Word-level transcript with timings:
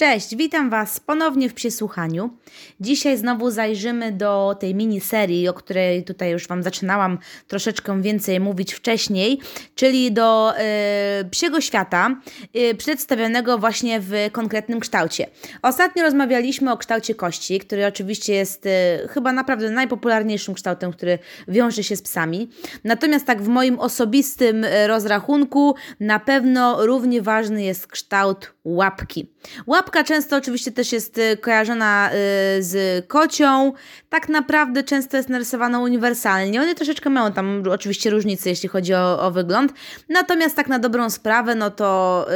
Cześć, 0.00 0.36
witam 0.36 0.70
Was 0.70 1.00
ponownie 1.00 1.48
w 1.48 1.54
Psiesłuchaniu. 1.54 2.30
Dzisiaj 2.80 3.16
znowu 3.16 3.50
zajrzymy 3.50 4.12
do 4.12 4.56
tej 4.60 4.74
miniserii, 4.74 5.48
o 5.48 5.54
której 5.54 6.04
tutaj 6.04 6.30
już 6.30 6.48
Wam 6.48 6.62
zaczynałam 6.62 7.18
troszeczkę 7.48 8.02
więcej 8.02 8.40
mówić 8.40 8.74
wcześniej, 8.74 9.40
czyli 9.74 10.12
do 10.12 10.54
y, 11.20 11.28
Psiego 11.30 11.60
Świata, 11.60 12.16
y, 12.56 12.74
przedstawionego 12.74 13.58
właśnie 13.58 14.00
w 14.00 14.12
konkretnym 14.32 14.80
kształcie. 14.80 15.26
Ostatnio 15.62 16.02
rozmawialiśmy 16.02 16.72
o 16.72 16.76
kształcie 16.76 17.14
kości, 17.14 17.60
który 17.60 17.86
oczywiście 17.86 18.34
jest 18.34 18.66
y, 18.66 18.70
chyba 19.08 19.32
naprawdę 19.32 19.70
najpopularniejszym 19.70 20.54
kształtem, 20.54 20.92
który 20.92 21.18
wiąże 21.48 21.84
się 21.84 21.96
z 21.96 22.02
psami. 22.02 22.50
Natomiast 22.84 23.26
tak 23.26 23.42
w 23.42 23.48
moim 23.48 23.78
osobistym 23.78 24.66
rozrachunku 24.86 25.74
na 26.00 26.18
pewno 26.18 26.86
równie 26.86 27.22
ważny 27.22 27.62
jest 27.62 27.86
kształt 27.86 28.52
łapki. 28.64 29.28
Łapka 29.66 29.89
często 30.04 30.36
oczywiście 30.36 30.72
też 30.72 30.92
jest 30.92 31.18
y, 31.18 31.36
kojarzona 31.36 32.10
y, 32.10 32.62
z 32.62 33.06
kocią. 33.08 33.72
Tak 34.08 34.28
naprawdę 34.28 34.82
często 34.82 35.16
jest 35.16 35.28
narysowana 35.28 35.80
uniwersalnie. 35.80 36.62
One 36.62 36.74
troszeczkę 36.74 37.10
mają 37.10 37.32
tam 37.32 37.62
oczywiście 37.70 38.10
różnice, 38.10 38.50
jeśli 38.50 38.68
chodzi 38.68 38.94
o, 38.94 39.22
o 39.22 39.30
wygląd. 39.30 39.72
Natomiast 40.08 40.56
tak 40.56 40.68
na 40.68 40.78
dobrą 40.78 41.10
sprawę, 41.10 41.54
no 41.54 41.70
to 41.70 42.26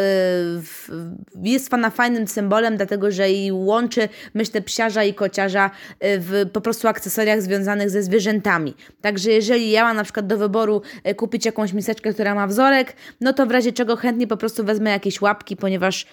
yy, 0.89 1.51
jest 1.51 1.75
ona 1.75 1.91
fajnym 1.91 2.29
symbolem, 2.29 2.77
dlatego 2.77 3.11
że 3.11 3.33
i 3.33 3.53
łączy, 3.53 4.09
myślę, 4.35 4.63
psiarza 4.63 5.05
i 5.05 5.15
kociarza 5.15 5.67
y, 5.67 5.99
w 6.01 6.47
po 6.53 6.61
prostu 6.61 6.89
akcesoriach 6.89 7.43
związanych 7.43 7.91
ze 7.91 8.03
zwierzętami. 8.03 8.75
Także 9.01 9.31
jeżeli 9.31 9.71
ja 9.71 9.85
mam 9.85 9.97
na 9.97 10.05
przykład 10.05 10.27
do 10.27 10.39
wyboru 10.39 10.83
kupić 11.17 11.47
jakąś 11.47 11.73
miseczkę, 11.73 12.13
która 12.13 12.35
ma 12.35 12.47
wzorek, 12.47 12.97
no 13.21 13.33
to 13.33 13.47
w 13.47 13.51
razie 13.51 13.73
czego 13.73 13.97
chętnie 13.97 14.27
po 14.27 14.37
prostu 14.37 14.65
wezmę 14.65 14.91
jakieś 14.91 15.21
łapki, 15.21 15.57
ponieważ 15.57 16.07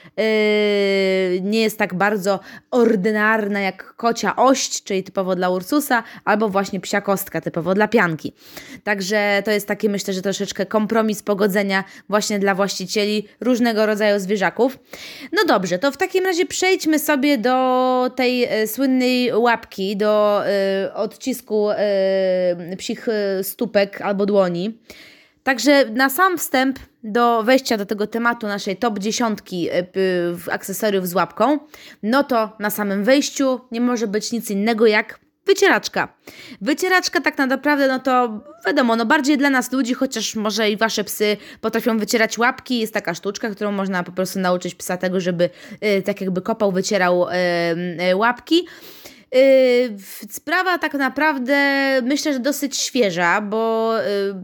nie 1.42 1.62
jest 1.62 1.78
tak 1.78 1.94
bardzo 1.94 2.40
ordynarna 2.72 3.60
jak 3.60 3.96
kocia 3.96 4.36
ość, 4.36 4.84
czyli 4.84 5.04
typowo 5.04 5.36
dla 5.36 5.50
Ursusa, 5.50 6.04
albo 6.26 6.50
właśnie 6.50 6.80
psia 6.80 7.02
kostka, 7.02 7.42
typowo 7.42 7.74
dla 7.74 7.88
pianki. 7.88 8.34
Także 8.84 9.42
to 9.46 9.52
jest 9.52 9.68
taki, 9.68 9.90
myślę, 9.90 10.14
że 10.14 10.22
troszeczkę 10.22 10.66
kompromis 10.66 11.24
pogodzenia 11.24 11.84
właśnie 12.10 12.40
dla 12.40 12.56
właścicieli 12.56 13.28
różnego 13.40 13.86
rodzaju 13.86 14.20
zwierzaków. 14.20 14.80
No 15.32 15.46
dobrze, 15.48 15.80
to 15.80 15.92
w 15.92 15.98
takim 15.98 16.26
razie 16.26 16.46
przejdźmy 16.46 17.00
sobie 17.00 17.38
do 17.38 18.12
tej 18.16 18.44
e, 18.44 18.68
słynnej 18.68 19.34
łapki, 19.34 19.98
do 19.98 20.44
y, 20.88 20.94
odcisku 20.94 21.72
y, 21.72 22.78
psich 22.78 23.08
stópek 23.42 24.02
albo 24.02 24.26
dłoni. 24.26 24.78
Także 25.44 25.86
na 25.86 26.10
sam 26.10 26.38
wstęp 26.38 26.80
do 27.04 27.44
wejścia 27.44 27.78
do 27.78 27.86
tego 27.86 28.08
tematu 28.08 28.48
naszej 28.48 28.78
top 28.78 29.00
dziesiątki 29.00 29.70
e, 29.70 29.84
akcesoriów 30.52 31.08
z 31.08 31.14
łapką, 31.14 31.60
no 32.04 32.24
to 32.24 32.56
na 32.60 32.70
samym 32.70 33.04
wejściu 33.04 33.62
nie 33.72 33.82
może 33.82 34.08
być 34.08 34.32
nic 34.32 34.52
innego 34.52 34.88
jak 34.88 35.20
wycieraczka. 35.46 36.14
Wycieraczka 36.62 37.22
tak 37.22 37.38
naprawdę, 37.38 37.88
no 37.88 38.00
to 38.00 38.40
wiadomo, 38.66 38.96
no 38.96 39.06
bardziej 39.06 39.38
dla 39.38 39.50
nas 39.50 39.72
ludzi, 39.72 39.94
chociaż 39.94 40.36
może 40.36 40.70
i 40.70 40.78
wasze 40.78 41.04
psy 41.04 41.38
potrafią 41.62 41.98
wycierać 41.98 42.38
łapki. 42.38 42.80
Jest 42.80 42.94
taka 42.94 43.14
sztuczka, 43.14 43.50
którą 43.50 43.72
można 43.72 44.04
po 44.04 44.12
prostu 44.12 44.40
nauczyć 44.40 44.76
psa 44.76 44.98
tego, 44.98 45.20
żeby 45.20 45.50
y, 45.84 46.02
tak 46.02 46.22
jakby 46.22 46.42
kopał, 46.42 46.72
wycierał 46.72 47.28
y, 48.10 48.16
łapki. 48.16 48.66
Yy, 49.34 49.98
sprawa 50.30 50.78
tak 50.78 50.94
naprawdę 50.94 51.56
myślę, 52.02 52.34
że 52.34 52.40
dosyć 52.40 52.78
świeża, 52.78 53.42
bo 53.42 53.94
yy, 53.98 54.36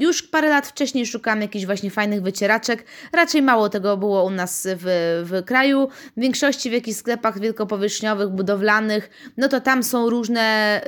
już 0.00 0.22
parę 0.22 0.48
lat 0.48 0.66
wcześniej 0.66 1.06
szukałam 1.06 1.40
jakichś 1.40 1.66
właśnie 1.66 1.90
fajnych 1.90 2.22
wycieraczek. 2.22 2.84
Raczej 3.12 3.42
mało 3.42 3.68
tego 3.68 3.96
było 3.96 4.24
u 4.24 4.30
nas 4.30 4.68
w, 4.70 4.84
w 5.24 5.44
kraju. 5.44 5.88
W 6.16 6.20
większości 6.20 6.70
w 6.70 6.72
jakichś 6.72 6.98
sklepach 6.98 7.40
wielkopowierzchniowych, 7.40 8.28
budowlanych, 8.28 9.10
no 9.36 9.48
to 9.48 9.60
tam 9.60 9.82
są 9.82 10.10
różne 10.10 10.80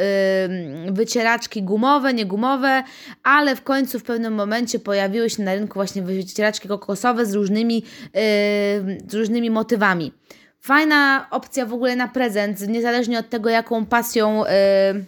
yy, 0.86 0.92
wycieraczki 0.92 1.62
gumowe, 1.62 2.14
niegumowe, 2.14 2.82
ale 3.22 3.56
w 3.56 3.62
końcu 3.62 3.98
w 3.98 4.02
pewnym 4.02 4.34
momencie 4.34 4.78
pojawiły 4.78 5.30
się 5.30 5.42
na 5.42 5.54
rynku 5.54 5.74
właśnie 5.74 6.02
wycieraczki 6.02 6.68
kokosowe 6.68 7.26
z 7.26 7.34
różnymi, 7.34 7.84
z 9.08 9.14
różnymi 9.14 9.50
motywami. 9.50 10.12
Fajna 10.64 11.26
opcja 11.30 11.66
w 11.66 11.72
ogóle 11.72 11.96
na 11.96 12.08
prezent, 12.08 12.68
niezależnie 12.68 13.18
od 13.18 13.30
tego, 13.30 13.50
jaką 13.50 13.86
pasją. 13.86 14.44
Yy, 14.44 15.04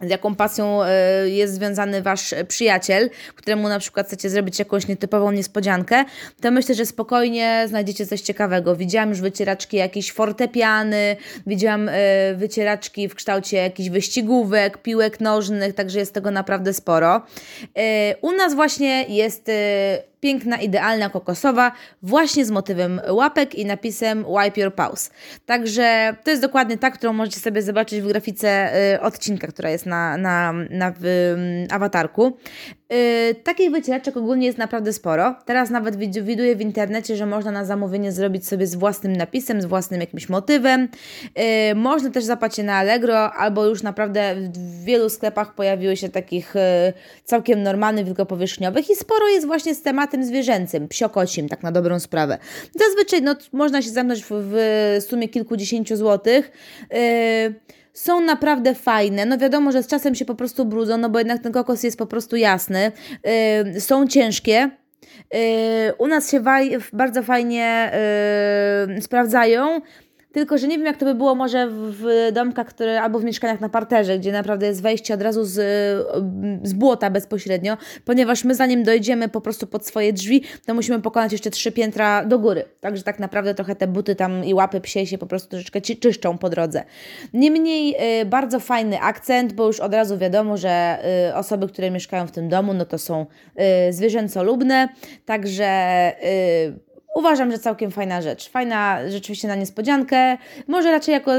z 0.00 0.10
jaką 0.10 0.34
pasją 0.34 0.80
y, 0.84 1.30
jest 1.30 1.54
związany 1.54 2.02
wasz 2.02 2.34
przyjaciel, 2.48 3.10
któremu 3.34 3.68
na 3.68 3.78
przykład 3.78 4.06
chcecie 4.06 4.30
zrobić 4.30 4.58
jakąś 4.58 4.88
nietypową 4.88 5.32
niespodziankę, 5.32 6.04
to 6.40 6.50
myślę, 6.50 6.74
że 6.74 6.86
spokojnie 6.86 7.64
znajdziecie 7.68 8.06
coś 8.06 8.20
ciekawego. 8.20 8.76
Widziałam 8.76 9.08
już 9.08 9.20
wycieraczki 9.20 9.76
jakieś 9.76 10.12
fortepiany, 10.12 11.16
widziałam 11.46 11.88
y, 11.88 11.92
wycieraczki 12.36 13.08
w 13.08 13.14
kształcie 13.14 13.56
jakichś 13.56 13.88
wyścigówek, 13.88 14.78
piłek 14.78 15.20
nożnych, 15.20 15.74
także 15.74 15.98
jest 15.98 16.14
tego 16.14 16.30
naprawdę 16.30 16.74
sporo. 16.74 17.22
Y, 17.62 17.70
u 18.20 18.32
nas 18.32 18.54
właśnie 18.54 19.04
jest 19.08 19.50
piękna, 20.20 20.56
idealna, 20.56 21.10
kokosowa, 21.10 21.72
właśnie 22.02 22.44
z 22.44 22.50
motywem 22.50 23.00
łapek 23.10 23.54
i 23.54 23.66
napisem 23.66 24.24
Wipe 24.24 24.60
Your 24.60 24.74
Paws. 24.74 25.10
Także 25.46 26.16
to 26.24 26.30
jest 26.30 26.42
dokładnie 26.42 26.78
ta, 26.78 26.90
którą 26.90 27.12
możecie 27.12 27.40
sobie 27.40 27.62
zobaczyć 27.62 28.00
w 28.00 28.08
grafice 28.08 28.72
y, 28.94 29.00
odcinka, 29.00 29.46
która 29.46 29.70
jest 29.70 29.86
na, 29.86 30.16
na, 30.16 30.52
na 30.70 30.92
w, 31.00 31.04
y, 31.04 31.66
awatarku. 31.70 32.36
Takich 33.44 33.70
wycieraczek 33.70 34.16
ogólnie 34.16 34.46
jest 34.46 34.58
naprawdę 34.58 34.92
sporo. 34.92 35.34
Teraz 35.44 35.70
nawet 35.70 35.96
widuję 35.96 36.56
w 36.56 36.60
internecie, 36.60 37.16
że 37.16 37.26
można 37.26 37.50
na 37.50 37.64
zamówienie 37.64 38.12
zrobić 38.12 38.46
sobie 38.46 38.66
z 38.66 38.74
własnym 38.74 39.12
napisem, 39.12 39.62
z 39.62 39.64
własnym 39.64 40.00
jakimś 40.00 40.28
motywem. 40.28 40.88
Yy, 41.36 41.74
można 41.74 42.10
też 42.10 42.24
zapać 42.24 42.58
je 42.58 42.64
na 42.64 42.74
Allegro, 42.76 43.32
albo 43.32 43.66
już 43.66 43.82
naprawdę 43.82 44.34
w 44.52 44.84
wielu 44.84 45.08
sklepach 45.08 45.54
pojawiły 45.54 45.96
się 45.96 46.08
takich 46.08 46.54
yy, 46.54 46.92
całkiem 47.24 47.62
normalnych, 47.62 48.06
wielkopowierzchniowych 48.06 48.90
i 48.90 48.96
sporo 48.96 49.28
jest 49.28 49.46
właśnie 49.46 49.74
z 49.74 49.82
tematem 50.06 50.24
zwierzęcym, 50.24 50.88
psiokocim, 50.88 51.48
tak 51.48 51.62
na 51.62 51.72
dobrą 51.72 52.00
sprawę. 52.00 52.38
Zazwyczaj 52.74 53.22
no, 53.22 53.36
można 53.52 53.82
się 53.82 53.90
zamknąć 53.90 54.24
w, 54.24 54.28
w 54.30 55.04
sumie 55.08 55.28
kilkudziesięciu 55.28 55.96
złotych. 55.96 56.50
Yy, 56.90 57.54
są 57.92 58.20
naprawdę 58.20 58.74
fajne. 58.74 59.26
No 59.26 59.38
wiadomo, 59.38 59.72
że 59.72 59.82
z 59.82 59.86
czasem 59.86 60.14
się 60.14 60.24
po 60.24 60.34
prostu 60.34 60.64
brudzą, 60.64 60.98
no 60.98 61.10
bo 61.10 61.18
jednak 61.18 61.42
ten 61.42 61.52
kokos 61.52 61.82
jest 61.82 61.98
po 61.98 62.06
prostu 62.06 62.36
jasny. 62.36 62.92
Yy, 63.74 63.80
są 63.80 64.06
ciężkie. 64.06 64.70
Yy, 65.32 65.40
u 65.98 66.06
nas 66.06 66.30
się 66.30 66.42
bardzo 66.92 67.22
fajnie 67.22 67.92
yy, 68.88 69.02
sprawdzają. 69.02 69.80
Tylko, 70.36 70.58
że 70.58 70.68
nie 70.68 70.76
wiem, 70.76 70.86
jak 70.86 70.96
to 70.96 71.04
by 71.04 71.14
było 71.14 71.34
może 71.34 71.68
w 71.70 72.30
domkach, 72.32 72.66
które, 72.66 73.02
albo 73.02 73.18
w 73.18 73.24
mieszkaniach 73.24 73.60
na 73.60 73.68
parterze, 73.68 74.18
gdzie 74.18 74.32
naprawdę 74.32 74.66
jest 74.66 74.82
wejście 74.82 75.14
od 75.14 75.22
razu 75.22 75.44
z, 75.44 75.54
z 76.62 76.72
błota 76.72 77.10
bezpośrednio, 77.10 77.76
ponieważ 78.04 78.44
my 78.44 78.54
zanim 78.54 78.82
dojdziemy 78.82 79.28
po 79.28 79.40
prostu 79.40 79.66
pod 79.66 79.86
swoje 79.86 80.12
drzwi, 80.12 80.42
to 80.66 80.74
musimy 80.74 81.02
pokonać 81.02 81.32
jeszcze 81.32 81.50
trzy 81.50 81.72
piętra 81.72 82.24
do 82.24 82.38
góry. 82.38 82.64
Także 82.80 83.02
tak 83.02 83.18
naprawdę 83.18 83.54
trochę 83.54 83.76
te 83.76 83.86
buty 83.86 84.14
tam 84.14 84.44
i 84.44 84.54
łapy 84.54 84.80
psie 84.80 85.06
się 85.06 85.18
po 85.18 85.26
prostu 85.26 85.48
troszeczkę 85.48 85.80
czyszczą 85.80 86.38
po 86.38 86.50
drodze. 86.50 86.84
Niemniej 87.32 87.96
y, 88.20 88.24
bardzo 88.24 88.60
fajny 88.60 89.00
akcent, 89.00 89.52
bo 89.52 89.66
już 89.66 89.80
od 89.80 89.94
razu 89.94 90.18
wiadomo, 90.18 90.56
że 90.56 90.98
y, 91.30 91.34
osoby, 91.34 91.68
które 91.68 91.90
mieszkają 91.90 92.26
w 92.26 92.32
tym 92.32 92.48
domu, 92.48 92.74
no 92.74 92.84
to 92.84 92.98
są 92.98 93.26
y, 93.88 93.92
zwierzęcolubne, 93.92 94.88
także 95.24 95.66
Uważam, 97.16 97.50
że 97.52 97.58
całkiem 97.58 97.90
fajna 97.90 98.22
rzecz. 98.22 98.50
Fajna 98.50 98.98
rzeczywiście 99.10 99.48
na 99.48 99.54
niespodziankę. 99.54 100.38
Może 100.66 100.90
raczej 100.90 101.12
jako 101.12 101.32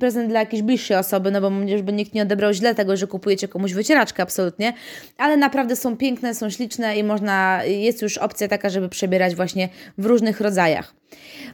prezent 0.00 0.28
dla 0.28 0.40
jakiejś 0.40 0.62
bliższej 0.62 0.96
osoby, 0.96 1.30
no 1.30 1.40
bo 1.40 1.50
żeby 1.78 1.92
nikt 1.92 2.14
nie 2.14 2.22
odebrał 2.22 2.52
źle 2.52 2.74
tego, 2.74 2.96
że 2.96 3.06
kupujecie 3.06 3.48
komuś 3.48 3.72
wycieraczkę, 3.72 4.22
absolutnie. 4.22 4.72
Ale 5.18 5.36
naprawdę 5.36 5.76
są 5.76 5.96
piękne, 5.96 6.34
są 6.34 6.50
śliczne 6.50 6.98
i 6.98 7.04
można, 7.04 7.60
jest 7.64 8.02
już 8.02 8.18
opcja 8.18 8.48
taka, 8.48 8.68
żeby 8.68 8.88
przebierać 8.88 9.34
właśnie 9.34 9.68
w 9.98 10.06
różnych 10.06 10.40
rodzajach. 10.40 10.94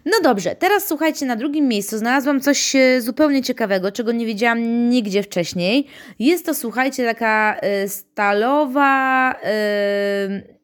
No 0.04 0.12
dobrze, 0.22 0.56
teraz 0.56 0.88
słuchajcie, 0.88 1.26
na 1.26 1.36
drugim 1.36 1.68
miejscu 1.68 1.98
znalazłam 1.98 2.40
coś 2.40 2.76
e, 2.76 3.00
zupełnie 3.00 3.42
ciekawego, 3.42 3.92
czego 3.92 4.12
nie 4.12 4.26
widziałam 4.26 4.90
nigdzie 4.90 5.22
wcześniej. 5.22 5.86
Jest 6.18 6.46
to, 6.46 6.54
słuchajcie, 6.54 7.06
taka 7.06 7.60
y, 7.84 7.88
stalowa. 7.88 9.32
Y, 9.32 10.61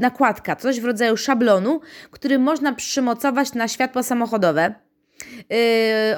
nakładka, 0.00 0.56
coś 0.56 0.80
w 0.80 0.84
rodzaju 0.84 1.16
szablonu, 1.16 1.80
który 2.10 2.38
można 2.38 2.72
przymocować 2.72 3.52
na 3.52 3.68
światła 3.68 4.02
samochodowe. 4.02 4.74
Yy, 5.50 5.56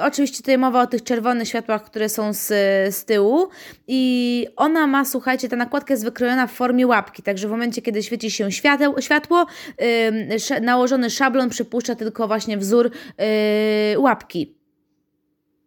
oczywiście 0.01 0.37
tutaj 0.37 0.57
mowa 0.57 0.81
o 0.81 0.87
tych 0.87 1.03
czerwonych 1.03 1.47
światłach, 1.47 1.83
które 1.83 2.09
są 2.09 2.33
z, 2.33 2.47
z 2.95 3.05
tyłu 3.05 3.47
i 3.87 4.47
ona 4.55 4.87
ma, 4.87 5.05
słuchajcie, 5.05 5.49
ta 5.49 5.55
nakładka 5.55 5.93
jest 5.93 6.03
wykrojona 6.03 6.47
w 6.47 6.51
formie 6.51 6.87
łapki, 6.87 7.23
także 7.23 7.47
w 7.47 7.51
momencie, 7.51 7.81
kiedy 7.81 8.03
świeci 8.03 8.31
się 8.31 8.51
świateł, 8.51 8.95
światło, 8.99 9.45
yy, 9.79 10.61
nałożony 10.61 11.09
szablon 11.09 11.49
przypuszcza 11.49 11.95
tylko 11.95 12.27
właśnie 12.27 12.57
wzór 12.57 12.91
yy, 13.93 13.99
łapki. 13.99 14.62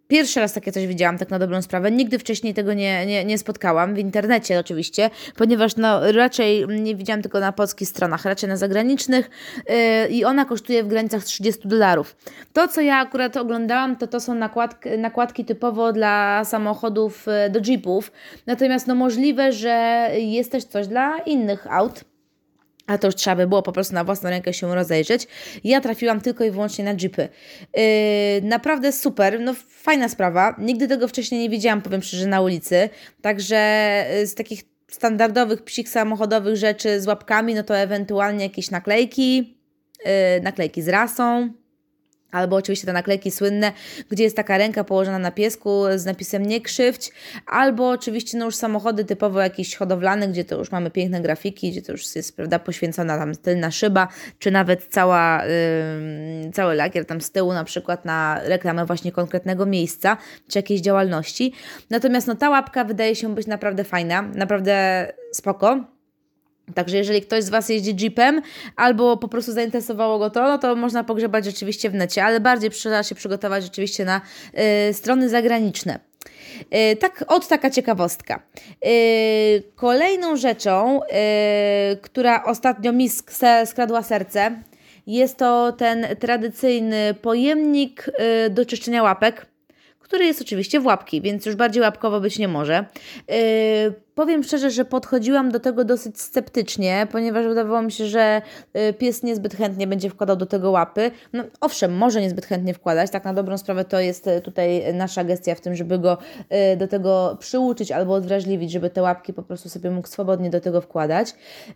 Pierwszy 0.08 0.40
raz 0.40 0.52
takie 0.52 0.72
coś 0.72 0.86
widziałam, 0.86 1.18
tak 1.18 1.30
na 1.30 1.38
dobrą 1.38 1.62
sprawę. 1.62 1.90
Nigdy 1.90 2.18
wcześniej 2.18 2.54
tego 2.54 2.74
nie, 2.74 3.06
nie, 3.06 3.24
nie 3.24 3.38
spotkałam, 3.38 3.94
w 3.94 3.98
internecie 3.98 4.58
oczywiście, 4.58 5.10
ponieważ 5.36 5.76
no, 5.76 6.12
raczej 6.12 6.66
nie 6.68 6.96
widziałam 6.96 7.22
tylko 7.22 7.40
na 7.40 7.52
polskich 7.52 7.88
stronach, 7.88 8.24
raczej 8.24 8.48
na 8.48 8.56
zagranicznych 8.56 9.30
yy, 9.68 10.08
i 10.08 10.24
ona 10.24 10.44
kosztuje 10.44 10.84
w 10.84 10.88
granicach 10.88 11.24
30 11.24 11.68
dolarów. 11.68 12.16
To, 12.52 12.68
co 12.68 12.80
ja 12.80 12.96
akurat 12.96 13.36
oglądałam, 13.36 13.96
to 13.96 14.06
to 14.06 14.20
są 14.20 14.34
nakładki, 14.34 14.88
nakładki 14.98 15.44
typowo 15.44 15.92
dla 15.92 16.44
samochodów, 16.44 17.26
y, 17.28 17.50
do 17.50 17.60
jeepów, 17.60 18.12
natomiast 18.46 18.86
no 18.86 18.94
możliwe, 18.94 19.52
że 19.52 20.08
jest 20.18 20.52
też 20.52 20.64
coś 20.64 20.86
dla 20.86 21.18
innych 21.18 21.66
aut 21.72 22.04
a 22.86 22.98
to 22.98 23.08
już 23.08 23.14
trzeba 23.14 23.36
by 23.36 23.46
było 23.46 23.62
po 23.62 23.72
prostu 23.72 23.94
na 23.94 24.04
własną 24.04 24.30
rękę 24.30 24.52
się 24.52 24.74
rozejrzeć. 24.74 25.26
Ja 25.64 25.80
trafiłam 25.80 26.20
tylko 26.20 26.44
i 26.44 26.50
wyłącznie 26.50 26.84
na 26.84 26.94
jeepy. 27.02 27.28
Yy, 27.76 27.82
naprawdę 28.42 28.92
super, 28.92 29.40
no 29.40 29.54
fajna 29.68 30.08
sprawa. 30.08 30.56
Nigdy 30.58 30.88
tego 30.88 31.08
wcześniej 31.08 31.40
nie 31.40 31.50
widziałam, 31.50 31.82
powiem 31.82 32.02
szczerze, 32.02 32.26
na 32.26 32.40
ulicy. 32.40 32.88
Także 33.22 33.56
yy, 34.14 34.26
z 34.26 34.34
takich 34.34 34.62
standardowych 34.90 35.62
psich 35.62 35.88
samochodowych 35.88 36.56
rzeczy 36.56 37.00
z 37.00 37.06
łapkami, 37.06 37.54
no 37.54 37.62
to 37.62 37.76
ewentualnie 37.76 38.44
jakieś 38.44 38.70
naklejki, 38.70 39.58
yy, 40.04 40.10
naklejki 40.42 40.82
z 40.82 40.88
rasą, 40.88 41.52
Albo 42.32 42.56
oczywiście 42.56 42.86
te 42.86 42.92
naklejki 42.92 43.30
słynne, 43.30 43.72
gdzie 44.10 44.24
jest 44.24 44.36
taka 44.36 44.58
ręka 44.58 44.84
położona 44.84 45.18
na 45.18 45.30
piesku 45.30 45.82
z 45.96 46.04
napisem 46.04 46.46
nie 46.46 46.60
krzywdź, 46.60 47.10
albo 47.46 47.90
oczywiście 47.90 48.38
no 48.38 48.44
już 48.44 48.54
samochody 48.54 49.04
typowo 49.04 49.40
jakieś 49.40 49.76
hodowlane, 49.76 50.28
gdzie 50.28 50.44
to 50.44 50.58
już 50.58 50.70
mamy 50.70 50.90
piękne 50.90 51.20
grafiki, 51.20 51.70
gdzie 51.70 51.82
to 51.82 51.92
już 51.92 52.16
jest 52.16 52.36
prawda, 52.36 52.58
poświęcona 52.58 53.18
tam 53.18 53.34
tylna 53.34 53.70
szyba, 53.70 54.08
czy 54.38 54.50
nawet 54.50 54.86
cała, 54.86 55.42
yy, 56.44 56.52
cały 56.52 56.74
lakier 56.74 57.06
tam 57.06 57.20
z 57.20 57.30
tyłu 57.30 57.52
na 57.52 57.64
przykład 57.64 58.04
na 58.04 58.40
reklamę 58.44 58.86
właśnie 58.86 59.12
konkretnego 59.12 59.66
miejsca, 59.66 60.16
czy 60.48 60.58
jakiejś 60.58 60.80
działalności. 60.80 61.52
Natomiast 61.90 62.26
no 62.26 62.34
ta 62.34 62.50
łapka 62.50 62.84
wydaje 62.84 63.16
się 63.16 63.34
być 63.34 63.46
naprawdę 63.46 63.84
fajna, 63.84 64.22
naprawdę 64.22 65.06
spoko. 65.32 65.95
Także 66.74 66.96
jeżeli 66.96 67.22
ktoś 67.22 67.44
z 67.44 67.48
Was 67.48 67.68
jeździ 67.68 67.96
jeepem 67.96 68.42
albo 68.76 69.16
po 69.16 69.28
prostu 69.28 69.52
zainteresowało 69.52 70.18
go 70.18 70.30
to, 70.30 70.42
no 70.42 70.58
to 70.58 70.76
można 70.76 71.04
pogrzebać 71.04 71.44
rzeczywiście 71.44 71.90
w 71.90 71.94
necie, 71.94 72.24
ale 72.24 72.40
bardziej 72.40 72.70
trzeba 72.70 73.02
się 73.02 73.14
przygotować 73.14 73.64
rzeczywiście 73.64 74.04
na 74.04 74.20
y, 74.90 74.92
strony 74.94 75.28
zagraniczne. 75.28 75.98
Y, 76.92 76.96
tak, 76.96 77.24
od 77.28 77.48
taka 77.48 77.70
ciekawostka. 77.70 78.42
Y, 78.86 79.62
kolejną 79.76 80.36
rzeczą, 80.36 81.00
y, 81.02 81.06
która 81.96 82.44
ostatnio 82.44 82.92
mi 82.92 83.08
skradła 83.64 84.02
serce, 84.02 84.62
jest 85.06 85.36
to 85.36 85.72
ten 85.72 86.06
tradycyjny 86.20 87.14
pojemnik 87.22 88.08
y, 88.46 88.50
do 88.50 88.66
czyszczenia 88.66 89.02
łapek 89.02 89.46
który 90.06 90.24
jest 90.24 90.40
oczywiście 90.40 90.80
w 90.80 90.86
łapki, 90.86 91.20
więc 91.20 91.46
już 91.46 91.54
bardziej 91.54 91.82
łapkowo 91.82 92.20
być 92.20 92.38
nie 92.38 92.48
może. 92.48 92.84
Yy, 93.28 93.36
powiem 94.14 94.44
szczerze, 94.44 94.70
że 94.70 94.84
podchodziłam 94.84 95.50
do 95.50 95.60
tego 95.60 95.84
dosyć 95.84 96.20
sceptycznie, 96.20 97.06
ponieważ 97.12 97.46
wydawało 97.46 97.82
mi 97.82 97.92
się, 97.92 98.06
że 98.06 98.42
yy, 98.74 98.92
pies 98.92 99.22
niezbyt 99.22 99.54
chętnie 99.54 99.86
będzie 99.86 100.10
wkładał 100.10 100.36
do 100.36 100.46
tego 100.46 100.70
łapy. 100.70 101.10
No, 101.32 101.44
owszem, 101.60 101.96
może 101.96 102.20
niezbyt 102.20 102.46
chętnie 102.46 102.74
wkładać, 102.74 103.10
tak 103.10 103.24
na 103.24 103.34
dobrą 103.34 103.58
sprawę 103.58 103.84
to 103.84 104.00
jest 104.00 104.26
yy, 104.26 104.40
tutaj 104.40 104.94
nasza 104.94 105.24
gestia 105.24 105.54
w 105.54 105.60
tym, 105.60 105.74
żeby 105.74 105.98
go 105.98 106.18
yy, 106.50 106.76
do 106.76 106.88
tego 106.88 107.36
przyuczyć 107.40 107.92
albo 107.92 108.14
odwrażliwić, 108.14 108.72
żeby 108.72 108.90
te 108.90 109.02
łapki 109.02 109.32
po 109.32 109.42
prostu 109.42 109.68
sobie 109.68 109.90
mógł 109.90 110.08
swobodnie 110.08 110.50
do 110.50 110.60
tego 110.60 110.80
wkładać. 110.80 111.34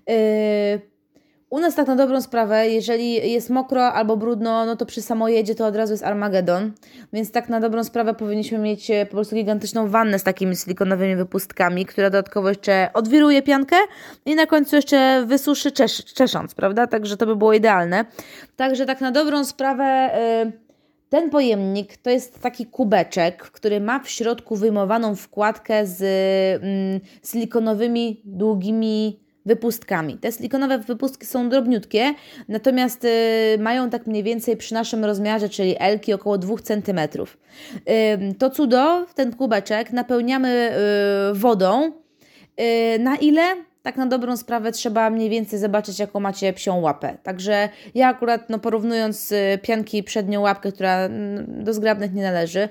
Yy, 0.09 0.91
u 1.51 1.61
nas 1.61 1.75
tak 1.75 1.87
na 1.87 1.97
dobrą 1.97 2.23
sprawę, 2.23 2.69
jeżeli 2.69 3.33
jest 3.33 3.51
mokro 3.51 3.93
albo 3.93 4.17
brudno, 4.17 4.67
no 4.67 4.77
to 4.77 4.87
przy 4.87 5.03
samojedzie 5.03 5.55
to 5.55 5.67
od 5.67 5.77
razu 5.77 5.93
jest 5.93 6.05
Armagedon, 6.05 6.73
więc 7.13 7.33
tak 7.33 7.49
na 7.49 7.61
dobrą 7.61 7.85
sprawę 7.85 8.15
powinniśmy 8.15 8.59
mieć 8.59 8.91
e, 8.91 9.07
po 9.07 9.11
prostu 9.11 9.37
gigantyczną 9.37 9.89
wannę 9.89 10.19
z 10.19 10.23
takimi 10.23 10.57
silikonowymi 10.57 11.17
wypustkami, 11.17 11.87
która 11.87 12.11
dodatkowo 12.11 12.49
jeszcze 12.49 12.91
odwiruje 12.95 13.43
piankę 13.43 13.77
i 14.27 14.35
na 14.35 14.47
końcu 14.47 14.77
jeszcze 14.77 15.25
wysuszy 15.27 15.73
czesz 15.73 16.05
czesząc, 16.05 16.55
prawda? 16.55 16.87
Także 16.87 17.17
to 17.17 17.27
by 17.27 17.37
było 17.37 17.53
idealne. 17.53 18.05
Także 18.57 18.87
tak 18.87 19.01
na 19.01 19.11
dobrą 19.11 19.45
sprawę... 19.45 20.11
Yy, 20.45 20.71
ten 21.09 21.31
pojemnik 21.31 21.97
to 21.97 22.11
jest 22.11 22.41
taki 22.41 22.67
kubeczek, 22.67 23.43
który 23.43 23.81
ma 23.81 23.99
w 23.99 24.09
środku 24.11 24.57
wyjmowaną 24.57 25.15
wkładkę 25.17 25.87
z 25.87 26.03
mm, 26.63 27.01
silikonowymi, 27.25 28.21
długimi 28.25 29.21
wypustkami. 29.47 30.19
Te 30.19 30.33
silikonowe 30.33 30.79
wypustki 30.79 31.27
są 31.27 31.49
drobniutkie, 31.49 32.15
natomiast 32.49 33.05
y, 33.05 33.09
mają 33.59 33.91
tak 33.91 34.07
mniej 34.07 34.23
więcej 34.23 34.57
przy 34.57 34.75
naszym 34.75 35.05
rozmiarze, 35.05 35.49
czyli 35.49 35.77
elki 35.79 36.13
około 36.13 36.39
2 36.39 36.57
cm. 36.63 37.01
Y, 37.01 38.35
to 38.39 38.51
cudo, 38.51 39.07
ten 39.15 39.37
kubeczek 39.37 39.93
napełniamy 39.93 40.73
y, 41.31 41.35
wodą. 41.35 41.93
Y, 42.61 42.99
na 42.99 43.17
ile? 43.17 43.70
Tak 43.83 43.97
na 43.97 44.07
dobrą 44.07 44.37
sprawę 44.37 44.73
trzeba 44.73 45.11
mniej 45.11 45.31
więcej 45.31 45.59
zobaczyć, 45.59 45.99
jaką 45.99 46.21
macie 46.21 46.53
psią 46.53 46.81
łapę. 46.81 47.17
Także 47.23 47.69
ja 47.95 48.09
akurat, 48.09 48.51
no 48.51 48.59
porównując 48.59 49.33
y, 49.33 49.59
pianki 49.63 50.03
przednią 50.03 50.41
łapkę, 50.41 50.73
która 50.73 51.09
do 51.49 51.73
zgrabnych 51.73 52.15
nie 52.15 52.23
należy, 52.23 52.69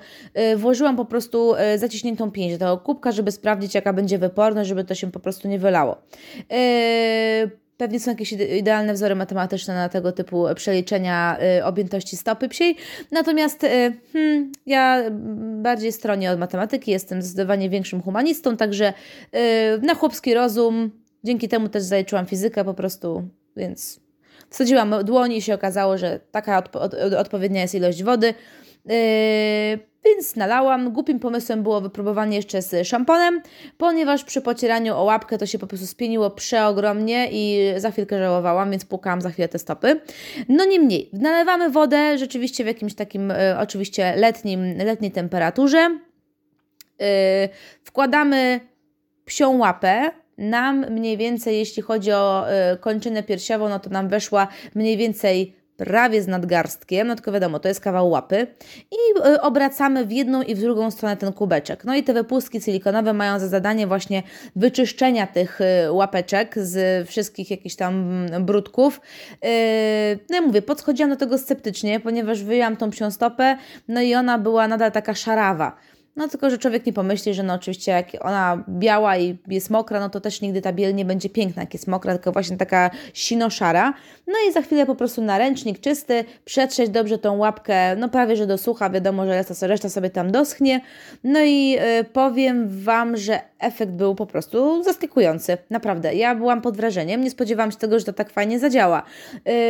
y, 0.52 0.56
włożyłam 0.56 0.96
po 0.96 1.04
prostu 1.04 1.54
y, 1.54 1.78
zaciśniętą 1.78 2.30
pięść 2.30 2.54
do 2.54 2.58
tego 2.58 2.78
kubka, 2.78 3.12
żeby 3.12 3.32
sprawdzić, 3.32 3.74
jaka 3.74 3.92
będzie 3.92 4.18
wyporność, 4.18 4.68
żeby 4.68 4.84
to 4.84 4.94
się 4.94 5.10
po 5.10 5.20
prostu 5.20 5.48
nie 5.48 5.58
wylało. 5.58 5.96
Pewnie 7.76 8.00
są 8.00 8.10
jakieś 8.10 8.32
idealne 8.32 8.94
wzory 8.94 9.14
matematyczne 9.14 9.74
na 9.74 9.88
tego 9.88 10.12
typu 10.12 10.44
przeliczenia 10.54 11.38
objętości 11.64 12.16
stopy 12.16 12.48
psiej. 12.48 12.76
Natomiast 13.10 13.66
hmm, 14.12 14.52
ja 14.66 15.02
bardziej 15.62 15.92
stronię 15.92 16.30
od 16.30 16.38
matematyki, 16.38 16.90
jestem 16.90 17.22
zdecydowanie 17.22 17.70
większym 17.70 18.02
humanistą, 18.02 18.56
także 18.56 18.92
na 19.82 19.94
chłopski 19.94 20.34
rozum 20.34 20.99
Dzięki 21.24 21.48
temu 21.48 21.68
też 21.68 21.82
zaliczyłam 21.82 22.26
fizykę 22.26 22.64
po 22.64 22.74
prostu, 22.74 23.28
więc 23.56 24.00
wsadziłam 24.50 24.94
dłoni 25.04 25.36
i 25.36 25.42
się 25.42 25.54
okazało, 25.54 25.98
że 25.98 26.20
taka 26.30 26.58
odpo 26.58 26.80
od 26.80 26.94
odpowiednia 26.94 27.62
jest 27.62 27.74
ilość 27.74 28.02
wody. 28.02 28.34
Yy, 28.86 28.94
więc 30.04 30.36
nalałam. 30.36 30.92
Głupim 30.92 31.18
pomysłem 31.18 31.62
było 31.62 31.80
wypróbowanie 31.80 32.36
jeszcze 32.36 32.62
z 32.62 32.88
szamponem, 32.88 33.42
ponieważ 33.78 34.24
przy 34.24 34.40
pocieraniu 34.40 34.96
o 34.96 35.04
łapkę 35.04 35.38
to 35.38 35.46
się 35.46 35.58
po 35.58 35.66
prostu 35.66 35.86
spieniło 35.86 36.30
przeogromnie 36.30 37.28
i 37.32 37.72
za 37.76 37.90
chwilkę 37.90 38.18
żałowałam, 38.18 38.70
więc 38.70 38.84
pukałam 38.84 39.20
za 39.20 39.30
chwilę 39.30 39.48
te 39.48 39.58
stopy. 39.58 40.00
No 40.48 40.64
niemniej, 40.64 41.10
nalewamy 41.12 41.70
wodę 41.70 42.18
rzeczywiście 42.18 42.64
w 42.64 42.66
jakimś 42.66 42.94
takim 42.94 43.30
y, 43.30 43.58
oczywiście 43.58 44.16
letnim, 44.16 44.78
letniej 44.78 45.10
temperaturze. 45.10 45.98
Y, 47.02 47.48
wkładamy 47.84 48.60
psią 49.24 49.58
łapę, 49.58 50.10
nam 50.40 50.86
mniej 50.90 51.16
więcej, 51.16 51.58
jeśli 51.58 51.82
chodzi 51.82 52.12
o 52.12 52.46
y, 52.72 52.76
kończynę 52.76 53.22
piersiową, 53.22 53.68
no 53.68 53.80
to 53.80 53.90
nam 53.90 54.08
weszła 54.08 54.48
mniej 54.74 54.96
więcej 54.96 55.60
prawie 55.76 56.22
z 56.22 56.26
nadgarstkiem, 56.26 57.08
no 57.08 57.14
tylko 57.14 57.32
wiadomo, 57.32 57.58
to 57.58 57.68
jest 57.68 57.80
kawał 57.80 58.10
łapy 58.10 58.46
i 58.90 59.28
y, 59.28 59.40
obracamy 59.40 60.06
w 60.06 60.12
jedną 60.12 60.42
i 60.42 60.54
w 60.54 60.60
drugą 60.60 60.90
stronę 60.90 61.16
ten 61.16 61.32
kubeczek. 61.32 61.84
No 61.84 61.94
i 61.94 62.02
te 62.02 62.12
wypustki 62.12 62.60
silikonowe 62.60 63.12
mają 63.12 63.38
za 63.38 63.48
zadanie 63.48 63.86
właśnie 63.86 64.22
wyczyszczenia 64.56 65.26
tych 65.26 65.60
y, 65.60 65.92
łapeczek 65.92 66.54
z 66.58 67.08
wszystkich 67.08 67.50
jakichś 67.50 67.74
tam 67.74 68.26
brudków. 68.40 69.00
No 70.30 70.36
ja 70.36 70.42
mówię, 70.42 70.62
podchodziłam 70.62 71.10
do 71.10 71.16
tego 71.16 71.38
sceptycznie, 71.38 72.00
ponieważ 72.00 72.42
wyjęłam 72.42 72.76
tą 72.76 72.90
psią 72.90 73.10
stopę, 73.10 73.56
no 73.88 74.00
i 74.00 74.14
ona 74.14 74.38
była 74.38 74.68
nadal 74.68 74.92
taka 74.92 75.14
szarawa. 75.14 75.76
No 76.16 76.28
tylko, 76.28 76.50
że 76.50 76.58
człowiek 76.58 76.86
nie 76.86 76.92
pomyśli, 76.92 77.34
że 77.34 77.42
no 77.42 77.54
oczywiście 77.54 77.92
jak 77.92 78.06
ona 78.20 78.64
biała 78.68 79.16
i 79.16 79.38
jest 79.48 79.70
mokra, 79.70 80.00
no 80.00 80.10
to 80.10 80.20
też 80.20 80.40
nigdy 80.40 80.62
ta 80.62 80.72
biel 80.72 80.94
nie 80.94 81.04
będzie 81.04 81.28
piękna, 81.30 81.62
jak 81.62 81.74
jest 81.74 81.88
mokra, 81.88 82.12
tylko 82.12 82.32
właśnie 82.32 82.56
taka 82.56 82.90
sino-szara. 83.14 83.94
No 84.26 84.34
i 84.48 84.52
za 84.52 84.62
chwilę 84.62 84.86
po 84.86 84.94
prostu 84.94 85.22
na 85.22 85.38
ręcznik 85.38 85.80
czysty, 85.80 86.24
przetrzeć 86.44 86.90
dobrze 86.90 87.18
tą 87.18 87.36
łapkę, 87.36 87.96
no 87.96 88.08
prawie, 88.08 88.36
że 88.36 88.46
do 88.46 88.58
sucha, 88.58 88.90
wiadomo, 88.90 89.26
że 89.26 89.30
reszta, 89.30 89.66
reszta 89.66 89.88
sobie 89.88 90.10
tam 90.10 90.32
doschnie. 90.32 90.80
No 91.24 91.40
i 91.44 91.78
y, 92.00 92.04
powiem 92.04 92.68
Wam, 92.84 93.16
że 93.16 93.40
efekt 93.58 93.92
był 93.92 94.14
po 94.14 94.26
prostu 94.26 94.82
zaskakujący, 94.82 95.58
naprawdę. 95.70 96.14
Ja 96.14 96.34
byłam 96.34 96.62
pod 96.62 96.76
wrażeniem, 96.76 97.20
nie 97.20 97.30
spodziewałam 97.30 97.70
się 97.70 97.78
tego, 97.78 97.98
że 97.98 98.04
to 98.04 98.12
tak 98.12 98.30
fajnie 98.30 98.58
zadziała. 98.58 99.02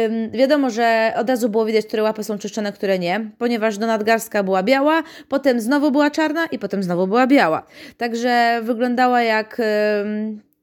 Ym, 0.07 0.31
wiadomo, 0.31 0.71
że 0.71 1.13
od 1.17 1.29
razu 1.29 1.49
było 1.49 1.65
widać, 1.65 1.87
które 1.87 2.03
łapy 2.03 2.25
są 2.25 2.39
czyszczone, 2.39 2.73
które 2.73 2.99
nie, 2.99 3.31
ponieważ 3.39 3.79
do 3.79 3.87
nadgarstka 3.87 4.43
była 4.43 4.63
biała, 4.63 5.03
potem 5.29 5.61
znowu 5.61 5.91
była 5.91 6.11
czarna, 6.11 6.30
czarna 6.31 6.47
i 6.47 6.59
potem 6.59 6.83
znowu 6.83 7.07
była 7.07 7.27
biała. 7.27 7.63
Także 7.97 8.61
wyglądała 8.63 9.23
jak 9.23 9.63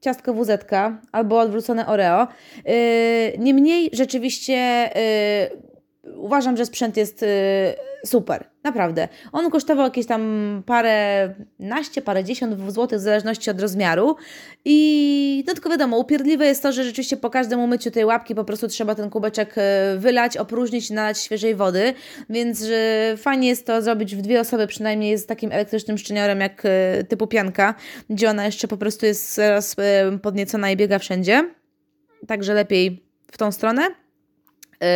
ciastko 0.00 0.34
WZ 0.34 0.50
albo 1.12 1.40
odwrócone 1.40 1.86
Oreo. 1.86 2.26
Yy, 2.64 2.72
niemniej 3.38 3.90
rzeczywiście 3.92 4.90
yy, 6.04 6.12
uważam, 6.16 6.56
że 6.56 6.66
sprzęt 6.66 6.96
jest 6.96 7.22
y, 7.22 7.26
super. 8.06 8.44
Naprawdę. 8.68 9.08
On 9.32 9.50
kosztował 9.50 9.84
jakieś 9.84 10.06
tam 10.06 10.62
parę 10.66 11.34
naście, 11.58 12.02
parę 12.02 12.24
dziesiąt 12.24 12.72
złotych 12.72 12.98
w 12.98 13.02
zależności 13.02 13.50
od 13.50 13.60
rozmiaru. 13.60 14.16
I 14.64 15.44
no 15.46 15.54
tylko 15.54 15.70
wiadomo, 15.70 15.98
upierdliwe 15.98 16.46
jest 16.46 16.62
to, 16.62 16.72
że 16.72 16.84
rzeczywiście 16.84 17.16
po 17.16 17.30
każdym 17.30 17.60
umyciu 17.60 17.90
tej 17.90 18.04
łapki 18.04 18.34
po 18.34 18.44
prostu 18.44 18.68
trzeba 18.68 18.94
ten 18.94 19.10
kubeczek 19.10 19.54
e, 19.56 19.96
wylać, 19.98 20.36
opróżnić 20.36 20.90
nalać 20.90 21.18
świeżej 21.18 21.54
wody. 21.54 21.94
Więc 22.30 22.64
że 22.64 23.14
fajnie 23.16 23.48
jest 23.48 23.66
to 23.66 23.82
zrobić 23.82 24.16
w 24.16 24.22
dwie 24.22 24.40
osoby, 24.40 24.66
przynajmniej 24.66 25.18
z 25.18 25.26
takim 25.26 25.52
elektrycznym 25.52 25.98
szczeniorem 25.98 26.40
jak 26.40 26.62
e, 26.64 27.04
typu 27.04 27.26
pianka, 27.26 27.74
gdzie 28.10 28.30
ona 28.30 28.46
jeszcze 28.46 28.68
po 28.68 28.76
prostu 28.76 29.06
jest 29.06 29.34
zaraz 29.34 29.76
e, 29.78 30.18
podniecona 30.18 30.70
i 30.70 30.76
biega 30.76 30.98
wszędzie. 30.98 31.50
Także 32.26 32.54
lepiej 32.54 33.02
w 33.32 33.38
tą 33.38 33.52
stronę. 33.52 33.82
Yy, 34.80 34.88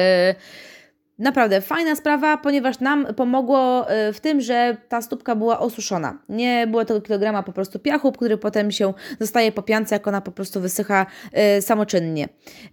Naprawdę 1.19 1.61
fajna 1.61 1.97
sprawa, 1.97 2.37
ponieważ 2.37 2.81
nam 2.81 3.07
pomogło 3.17 3.93
y, 3.93 4.13
w 4.13 4.21
tym, 4.21 4.41
że 4.41 4.77
ta 4.89 5.03
stópka 5.03 5.35
była 5.35 5.59
osuszona. 5.59 6.19
Nie 6.29 6.67
było 6.67 6.85
tego 6.85 7.01
kilograma 7.01 7.43
po 7.43 7.53
prostu 7.53 7.79
piachu, 7.79 8.13
który 8.13 8.39
potem 8.39 8.71
się 8.71 8.93
zostaje 9.21 9.53
po 9.53 9.63
piance, 9.63 9.95
jak 9.95 10.07
ona 10.07 10.21
po 10.21 10.33
prostu 10.33 10.61
wysycha 10.61 11.07
y, 11.59 11.63
samoczynnie. 11.63 12.29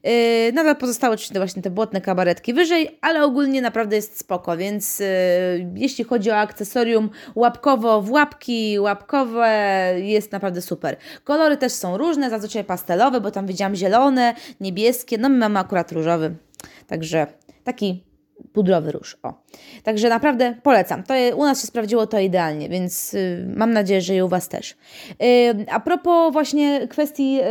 Y, 0.08 0.53
nadal 0.53 0.75
pozostały 0.75 1.13
oczywiście 1.13 1.39
właśnie 1.39 1.62
te 1.62 1.69
błotne 1.69 2.01
kabaretki 2.01 2.53
wyżej, 2.53 3.00
ale 3.01 3.24
ogólnie 3.24 3.62
naprawdę 3.62 3.96
jest 3.96 4.19
spoko, 4.19 4.58
więc 4.58 5.01
jeśli 5.75 6.03
chodzi 6.03 6.31
o 6.31 6.38
akcesorium 6.38 7.10
łapkowo 7.36 8.01
w 8.01 8.12
łapki, 8.12 8.79
łapkowe, 8.79 9.50
jest 9.98 10.31
naprawdę 10.31 10.62
super. 10.62 10.98
Kolory 11.24 11.58
też 11.58 11.72
są 11.72 11.98
różne, 11.98 12.29
zazwyczaj 12.29 12.63
pastelowe, 12.63 13.22
bo 13.22 13.31
tam 13.31 13.48
widziałam 13.48 13.75
zielone, 13.75 14.34
niebieskie, 14.60 15.17
no 15.17 15.29
my 15.29 15.38
mamy 15.38 15.60
akurat 15.60 15.91
różowy. 15.91 16.36
Także 16.88 17.27
taki 17.63 18.09
pudrowy 18.53 18.91
róż. 18.91 19.17
O. 19.24 19.34
Także 19.84 20.10
naprawdę 20.10 20.55
polecam. 20.63 21.03
To 21.03 21.13
u 21.36 21.43
nas 21.43 21.62
się 21.62 21.67
sprawdziło 21.67 22.08
to 22.08 22.19
idealnie, 22.19 22.69
więc 22.69 23.13
y, 23.13 23.46
mam 23.55 23.74
nadzieję, 23.74 24.01
że 24.01 24.15
i 24.15 24.22
u 24.22 24.27
Was 24.27 24.48
też. 24.48 24.72
Y, 24.72 24.75
a 25.72 25.79
propos 25.79 26.34
właśnie 26.34 26.88
kwestii 26.88 27.39
y, 27.41 27.43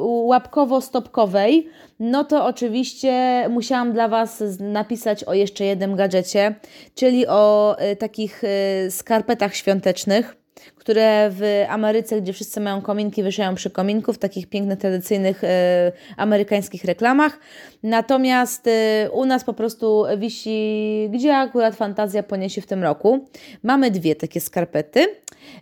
łapkowo-stopkowej, 0.00 1.66
no 2.00 2.24
to 2.24 2.44
oczywiście 2.44 3.44
musiałam 3.50 3.92
dla 3.92 4.08
Was 4.08 4.42
napisać 4.60 5.24
o 5.24 5.34
jeszcze 5.34 5.64
jednym 5.64 5.96
gadżecie, 5.96 6.54
czyli 6.94 7.26
o 7.26 7.76
y, 7.92 7.96
takich 7.96 8.44
y, 8.44 8.90
skarpetach 8.90 9.54
świątecznych 9.54 10.37
które 10.76 11.30
w 11.32 11.64
Ameryce, 11.68 12.20
gdzie 12.20 12.32
wszyscy 12.32 12.60
mają 12.60 12.82
kominki, 12.82 13.22
wieszają 13.22 13.54
przy 13.54 13.70
kominku, 13.70 14.12
w 14.12 14.18
takich 14.18 14.46
pięknych, 14.46 14.78
tradycyjnych 14.78 15.44
e, 15.44 15.92
amerykańskich 16.16 16.84
reklamach. 16.84 17.38
Natomiast 17.82 18.66
e, 18.66 19.10
u 19.10 19.24
nas 19.24 19.44
po 19.44 19.54
prostu 19.54 20.04
wisi, 20.18 21.08
gdzie 21.12 21.36
akurat 21.36 21.76
fantazja 21.76 22.22
poniesie 22.22 22.60
w 22.60 22.66
tym 22.66 22.82
roku. 22.82 23.28
Mamy 23.62 23.90
dwie 23.90 24.16
takie 24.16 24.40
skarpety. 24.40 25.06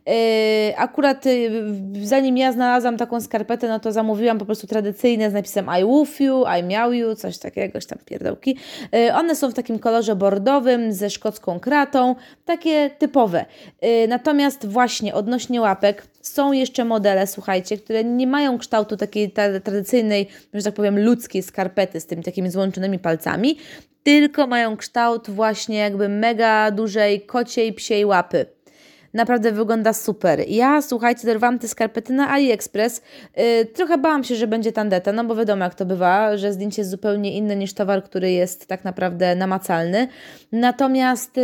E, 0.08 0.74
akurat 0.76 1.26
y, 1.26 1.50
zanim 2.02 2.36
ja 2.36 2.52
znalazłam 2.52 2.96
taką 2.96 3.20
skarpetę, 3.20 3.68
no 3.68 3.80
to 3.80 3.92
zamówiłam 3.92 4.38
po 4.38 4.44
prostu 4.44 4.66
tradycyjne 4.66 5.30
z 5.30 5.32
napisem 5.32 5.66
I 5.80 5.84
woof 5.84 6.20
you, 6.20 6.44
I 6.60 6.62
miał 6.62 6.92
you, 6.92 7.14
coś 7.14 7.38
takiego, 7.38 7.78
tam 7.88 7.98
pierdełki. 8.04 8.56
E, 8.94 9.14
one 9.14 9.36
są 9.36 9.50
w 9.50 9.54
takim 9.54 9.78
kolorze 9.78 10.16
bordowym 10.16 10.92
ze 10.92 11.10
szkocką 11.10 11.60
kratą, 11.60 12.14
takie 12.44 12.90
typowe. 12.90 13.44
E, 13.80 14.06
natomiast 14.06 14.66
właśnie 14.66 15.14
odnośnie 15.14 15.60
łapek 15.60 16.06
są 16.22 16.52
jeszcze 16.52 16.84
modele, 16.84 17.26
słuchajcie, 17.26 17.78
które 17.78 18.04
nie 18.04 18.26
mają 18.26 18.58
kształtu 18.58 18.96
takiej 18.96 19.30
tradycyjnej, 19.64 20.28
że 20.54 20.62
tak 20.62 20.74
powiem, 20.74 21.04
ludzkiej 21.04 21.42
skarpety 21.42 22.00
z 22.00 22.06
tymi 22.06 22.22
takimi 22.22 22.50
złączonymi 22.50 22.98
palcami, 22.98 23.58
tylko 24.02 24.46
mają 24.46 24.76
kształt 24.76 25.30
właśnie 25.30 25.78
jakby 25.78 26.08
mega 26.08 26.70
dużej 26.70 27.20
kociej 27.20 27.72
psiej 27.72 28.04
łapy. 28.04 28.55
Naprawdę 29.16 29.52
wygląda 29.52 29.92
super. 29.92 30.40
Ja, 30.48 30.82
słuchajcie, 30.82 31.26
dorwałam 31.26 31.58
te 31.58 31.68
skarpety 31.68 32.12
na 32.12 32.28
AliExpress. 32.28 33.02
Yy, 33.36 33.64
trochę 33.64 33.98
bałam 33.98 34.24
się, 34.24 34.34
że 34.34 34.46
będzie 34.46 34.72
tandeta, 34.72 35.12
no 35.12 35.24
bo 35.24 35.36
wiadomo 35.36 35.64
jak 35.64 35.74
to 35.74 35.86
bywa, 35.86 36.36
że 36.36 36.52
zdjęcie 36.52 36.82
jest 36.82 36.90
zupełnie 36.90 37.36
inne 37.36 37.56
niż 37.56 37.74
towar, 37.74 38.04
który 38.04 38.30
jest 38.30 38.66
tak 38.66 38.84
naprawdę 38.84 39.36
namacalny. 39.36 40.08
Natomiast, 40.52 41.36
yy, 41.36 41.42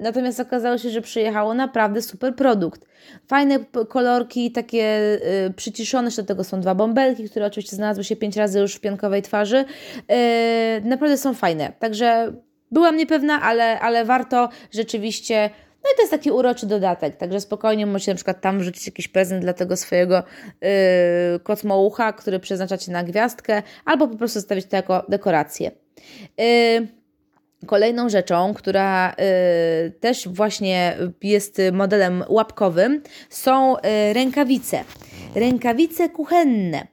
natomiast 0.00 0.40
okazało 0.40 0.78
się, 0.78 0.90
że 0.90 1.00
przyjechało 1.00 1.54
naprawdę 1.54 2.02
super 2.02 2.34
produkt. 2.34 2.86
Fajne 3.28 3.58
kolorki, 3.88 4.52
takie 4.52 5.18
yy, 5.44 5.54
przyciszone, 5.56 6.10
do 6.16 6.24
tego 6.24 6.44
są 6.44 6.60
dwa 6.60 6.74
bąbelki, 6.74 7.30
które 7.30 7.46
oczywiście 7.46 7.76
znalazły 7.76 8.04
się 8.04 8.16
pięć 8.16 8.36
razy 8.36 8.60
już 8.60 8.74
w 8.74 8.80
piankowej 8.80 9.22
twarzy. 9.22 9.64
Yy, 10.08 10.14
naprawdę 10.84 11.18
są 11.18 11.34
fajne. 11.34 11.72
Także 11.78 12.32
byłam 12.70 12.96
niepewna, 12.96 13.42
ale, 13.42 13.80
ale 13.80 14.04
warto 14.04 14.48
rzeczywiście 14.70 15.50
no 15.84 15.90
i 15.94 15.96
to 15.96 16.02
jest 16.02 16.10
taki 16.10 16.30
uroczy 16.30 16.66
dodatek, 16.66 17.16
także 17.16 17.40
spokojnie 17.40 17.86
możecie 17.86 18.12
na 18.12 18.16
przykład 18.16 18.40
tam 18.40 18.58
wrzucić 18.58 18.86
jakiś 18.86 19.08
prezent 19.08 19.42
dla 19.42 19.52
tego 19.52 19.76
swojego 19.76 20.22
yy, 20.60 22.14
który 22.16 22.40
przeznaczacie 22.40 22.92
na 22.92 23.04
gwiazdkę, 23.04 23.62
albo 23.84 24.08
po 24.08 24.16
prostu 24.16 24.38
zostawić 24.40 24.66
to 24.66 24.76
jako 24.76 25.04
dekorację. 25.08 25.70
Yy, 26.38 27.00
Kolejną 27.66 28.08
rzeczą, 28.08 28.54
która 28.54 29.12
y, 29.12 29.90
też 29.90 30.28
właśnie 30.28 30.96
jest 31.22 31.62
modelem 31.72 32.24
łapkowym, 32.28 33.02
są 33.30 33.76
y, 33.76 33.80
rękawice. 34.12 34.84
Rękawice 35.34 36.08
kuchenne. 36.08 36.86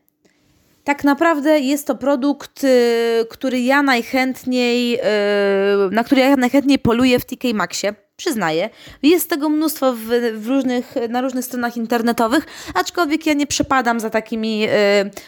Tak 0.84 1.04
naprawdę 1.04 1.60
jest 1.60 1.88
to 1.88 1.96
produkt, 1.96 2.64
y, 2.64 3.26
który 3.30 3.60
ja 3.62 3.84
najchętniej, 3.84 5.00
na 5.92 6.04
który 6.04 6.22
ja 6.22 6.36
najchętniej 6.36 6.80
poluję 6.80 7.20
w 7.20 7.26
TK 7.26 7.54
Maxie 7.54 8.07
Przyznaję, 8.20 8.70
jest 9.04 9.30
tego 9.30 9.50
mnóstwo 9.50 9.94
w, 9.94 10.00
w, 10.34 10.48
różnych, 10.48 10.96
na 11.10 11.22
różnych 11.22 11.46
stronach 11.46 11.78
internetowych, 11.78 12.46
aczkolwiek 12.74 13.26
ja 13.26 13.34
nie 13.34 13.48
przepadam 13.48 14.00
za 14.00 14.10
takimi 14.10 14.64
y, 14.64 14.70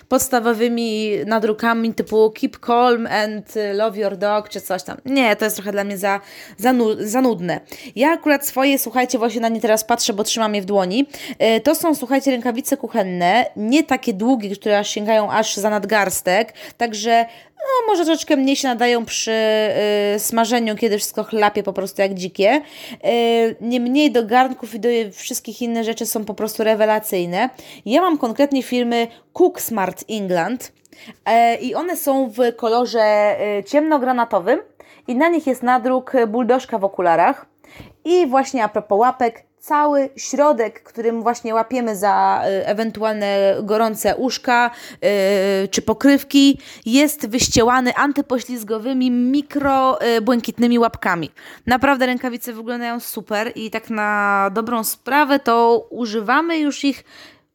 podstawowymi 0.08 1.12
nadrukami 1.25 1.93
typu 1.93 2.31
Keep 2.31 2.65
Calm 2.65 3.08
and 3.08 3.53
Love 3.74 3.98
Your 4.00 4.17
Dog 4.17 4.50
czy 4.50 4.62
coś 4.62 4.84
tam. 4.84 4.98
Nie, 5.05 5.36
to 5.36 5.46
jest 5.46 5.58
trochę 5.58 5.72
dla 5.72 5.84
mnie 5.84 5.98
za, 5.98 6.19
za, 6.58 6.74
za 7.00 7.22
nudne. 7.22 7.60
Ja 7.96 8.12
akurat 8.12 8.46
swoje, 8.46 8.79
słuchajcie, 8.79 9.17
właśnie 9.17 9.41
na 9.41 9.50
nie 9.50 9.62
teraz 9.62 9.84
patrzę, 9.84 10.13
bo 10.13 10.24
trzymam 10.24 10.55
je 10.55 10.62
w 10.62 10.65
dłoni. 10.65 11.08
Y, 11.58 11.62
to 11.62 11.75
są, 11.75 11.96
słuchajcie, 11.96 12.31
rękawice 12.31 12.77
kuchenne, 12.77 13.46
nie 13.55 13.84
takie 13.84 14.13
długie, 14.13 14.55
które 14.55 14.86
sięgają 14.86 15.31
aż 15.31 15.55
za 15.55 15.69
nadgarstek, 15.69 16.53
także 16.77 17.25
no, 17.59 17.87
może 17.87 18.05
troszeczkę 18.05 18.35
mniej 18.35 18.55
się 18.55 18.67
nadają 18.67 19.05
przy 19.05 19.31
y, 20.15 20.19
smażeniu, 20.19 20.75
kiedy 20.75 20.97
wszystko 20.97 21.23
chlapie 21.23 21.63
po 21.63 21.73
prostu 21.73 22.01
jak 22.01 22.13
dzikie. 22.13 22.61
Y, 23.05 23.55
Niemniej 23.61 24.11
do 24.11 24.25
garnków 24.25 24.75
i 24.75 24.79
do 24.79 24.89
wszystkich 25.11 25.61
innych 25.61 25.83
rzeczy 25.83 26.05
są 26.05 26.25
po 26.25 26.33
prostu 26.33 26.63
rewelacyjne. 26.63 27.49
Ja 27.85 28.01
mam 28.01 28.17
konkretnie 28.17 28.63
firmy 28.63 29.07
Cook 29.33 29.61
Smart 29.61 30.03
England 30.09 30.71
y, 31.29 31.55
i 31.61 31.75
one 31.75 31.97
są 31.97 32.29
w 32.29 32.55
kolorze 32.55 33.35
y, 33.59 33.63
ciemnogranatowym 33.63 34.59
i 35.07 35.15
na 35.15 35.29
nich 35.29 35.47
jest 35.47 35.63
nadruk 35.63 36.13
buldożka 36.27 36.77
w 36.77 36.83
okularach. 36.83 37.45
I 38.05 38.27
właśnie 38.27 38.63
a 38.63 38.69
propos 38.69 38.99
łapek, 38.99 39.43
cały 39.59 40.09
środek, 40.15 40.83
którym 40.83 41.23
właśnie 41.23 41.53
łapiemy 41.53 41.95
za 41.95 42.43
y, 42.45 42.67
ewentualne 42.67 43.55
gorące 43.63 44.15
uszka 44.15 44.71
yy, 45.01 45.09
czy 45.67 45.81
pokrywki, 45.81 46.59
jest 46.85 47.27
wyściełany 47.27 47.95
antypoślizgowymi 47.95 49.11
mikrobłękitnymi 49.11 50.79
łapkami. 50.79 51.31
Naprawdę 51.65 52.05
rękawice 52.05 52.53
wyglądają 52.53 52.99
super 52.99 53.51
i 53.55 53.71
tak 53.71 53.89
na 53.89 54.49
dobrą 54.53 54.83
sprawę 54.83 55.39
to 55.39 55.87
używamy 55.89 56.59
już 56.59 56.83
ich 56.83 57.03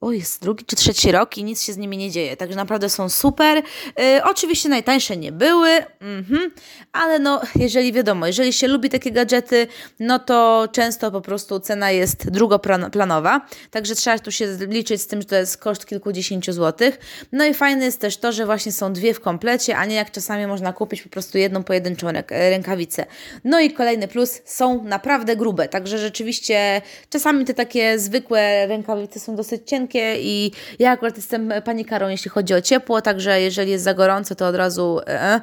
o 0.04 0.12
jest 0.12 0.42
drugi 0.42 0.64
czy 0.64 0.76
trzeci 0.76 1.12
rok 1.12 1.38
i 1.38 1.44
nic 1.44 1.62
się 1.62 1.72
z 1.72 1.76
nimi 1.76 1.96
nie 1.96 2.10
dzieje. 2.10 2.36
Także 2.36 2.56
naprawdę 2.56 2.88
są 2.88 3.08
super. 3.08 3.62
Yy, 3.98 4.24
oczywiście 4.24 4.68
najtańsze 4.68 5.16
nie 5.16 5.32
były, 5.32 5.70
mm-hmm, 5.70 6.50
ale 6.92 7.18
no, 7.18 7.40
jeżeli 7.56 7.92
wiadomo, 7.92 8.26
jeżeli 8.26 8.52
się 8.52 8.68
lubi 8.68 8.90
takie 8.90 9.10
gadżety, 9.10 9.66
no 10.00 10.18
to 10.18 10.68
często 10.72 11.10
po 11.10 11.20
prostu 11.20 11.60
cena 11.60 11.90
jest 11.90 12.30
drugoplanowa. 12.30 13.46
Także 13.70 13.94
trzeba 13.94 14.18
tu 14.18 14.32
się 14.32 14.46
liczyć 14.68 15.02
z 15.02 15.06
tym, 15.06 15.20
że 15.20 15.26
to 15.26 15.36
jest 15.36 15.56
koszt 15.56 15.86
kilkudziesięciu 15.86 16.52
złotych. 16.52 16.98
No 17.32 17.44
i 17.44 17.54
fajne 17.54 17.84
jest 17.84 18.00
też 18.00 18.16
to, 18.16 18.32
że 18.32 18.46
właśnie 18.46 18.72
są 18.72 18.92
dwie 18.92 19.14
w 19.14 19.20
komplecie, 19.20 19.76
a 19.76 19.84
nie 19.84 19.94
jak 19.94 20.10
czasami 20.10 20.46
można 20.46 20.72
kupić 20.72 21.02
po 21.02 21.08
prostu 21.08 21.38
jedną 21.38 21.64
pojedynczą 21.64 22.08
rękawicę. 22.30 23.06
No 23.44 23.60
i 23.60 23.70
kolejny 23.70 24.08
plus, 24.08 24.40
są 24.44 24.84
naprawdę 24.84 25.36
grube. 25.36 25.68
Także 25.68 25.98
rzeczywiście 25.98 26.82
czasami 27.10 27.44
te 27.44 27.54
takie 27.54 27.98
zwykłe 27.98 28.66
rękawice 28.66 29.20
są 29.20 29.36
dosyć 29.36 29.68
cienkie, 29.68 29.93
i 29.98 30.52
ja 30.78 30.90
akurat 30.90 31.16
jestem 31.16 31.52
panikarą, 31.64 32.08
jeśli 32.08 32.30
chodzi 32.30 32.54
o 32.54 32.60
ciepło, 32.60 33.02
także 33.02 33.40
jeżeli 33.40 33.70
jest 33.70 33.84
za 33.84 33.94
gorąco, 33.94 34.34
to 34.34 34.46
od 34.46 34.54
razu... 34.54 35.00
E, 35.06 35.40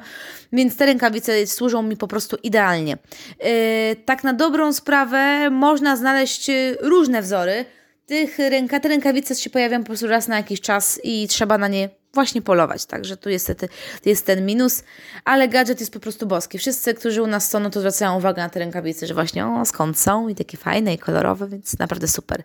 więc 0.52 0.76
te 0.76 0.86
rękawice 0.86 1.46
służą 1.46 1.82
mi 1.82 1.96
po 1.96 2.08
prostu 2.08 2.36
idealnie. 2.42 2.98
E, 3.40 3.96
tak 3.96 4.24
na 4.24 4.32
dobrą 4.32 4.72
sprawę 4.72 5.50
można 5.50 5.96
znaleźć 5.96 6.50
różne 6.80 7.22
wzory, 7.22 7.64
tych 8.12 8.38
ręka, 8.38 8.80
te 8.80 8.88
rękawice 8.88 9.34
się 9.34 9.50
pojawiają 9.50 9.82
po 9.82 9.86
prostu 9.86 10.06
raz 10.06 10.28
na 10.28 10.36
jakiś 10.36 10.60
czas 10.60 11.00
i 11.04 11.28
trzeba 11.28 11.58
na 11.58 11.68
nie 11.68 11.88
właśnie 12.14 12.42
polować. 12.42 12.86
Także 12.86 13.16
tu 13.16 13.28
niestety 13.28 13.68
jest 14.04 14.26
ten 14.26 14.46
minus, 14.46 14.84
ale 15.24 15.48
gadżet 15.48 15.80
jest 15.80 15.92
po 15.92 16.00
prostu 16.00 16.26
boski. 16.26 16.58
Wszyscy, 16.58 16.94
którzy 16.94 17.22
u 17.22 17.26
nas 17.26 17.50
są, 17.50 17.60
no 17.60 17.70
to 17.70 17.80
zwracają 17.80 18.16
uwagę 18.16 18.42
na 18.42 18.48
te 18.48 18.58
rękawice, 18.58 19.06
że 19.06 19.14
właśnie 19.14 19.46
o, 19.46 19.64
skąd 19.64 19.98
są 19.98 20.28
i 20.28 20.34
takie 20.34 20.56
fajne 20.56 20.94
i 20.94 20.98
kolorowe, 20.98 21.48
więc 21.48 21.78
naprawdę 21.78 22.08
super. 22.08 22.42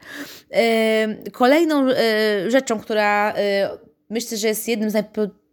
Yy, 0.51 1.31
kolejną 1.31 1.87
yy, 1.87 1.95
rzeczą, 2.51 2.79
która 2.79 3.33
yy, 3.37 3.37
myślę, 4.09 4.37
że 4.37 4.47
jest 4.47 4.67
jednym 4.67 4.89
z 4.89 4.93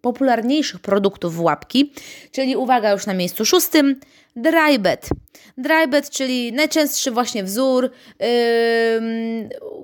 najpopularniejszych 0.05 0.81
produktów 0.81 1.35
w 1.35 1.41
łapki, 1.41 1.93
czyli 2.33 2.57
uwaga 2.57 2.91
już 2.91 3.07
na 3.07 3.15
miejscu 3.15 3.45
szóstym, 3.45 4.01
drybed. 4.37 5.09
Drybed, 5.59 6.11
czyli 6.11 6.53
najczęstszy 6.53 7.11
właśnie 7.11 7.45
wzór 7.45 7.91
yy, 8.21 8.27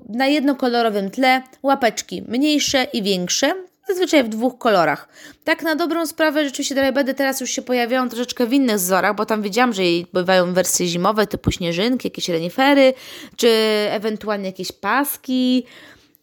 na 0.09 0.27
jednokolorowym 0.27 1.11
tle, 1.11 1.43
łapeczki 1.63 2.23
mniejsze 2.29 2.87
i 2.93 3.03
większe, 3.03 3.55
zazwyczaj 3.89 4.25
w 4.25 4.29
dwóch 4.29 4.59
kolorach. 4.59 5.09
Tak 5.45 5.63
na 5.63 5.75
dobrą 5.75 6.07
sprawę 6.07 6.45
rzeczywiście 6.45 6.75
drybedy 6.75 7.15
teraz 7.15 7.41
już 7.41 7.51
się 7.51 7.63
pojawiają 7.63 8.09
troszeczkę 8.09 8.47
w 8.47 8.53
innych 8.53 8.77
wzorach, 8.77 9.17
bo 9.17 9.27
tam 9.27 9.43
widziałam, 9.43 9.73
że 9.73 9.83
bywają 10.13 10.55
wersje 10.55 10.87
zimowe 10.87 11.27
typu 11.27 11.51
śnieżynki, 11.51 12.09
jakieś 12.09 12.29
renifery, 12.29 12.93
czy 13.37 13.49
ewentualnie 13.91 14.47
jakieś 14.47 14.73
paski, 14.73 15.65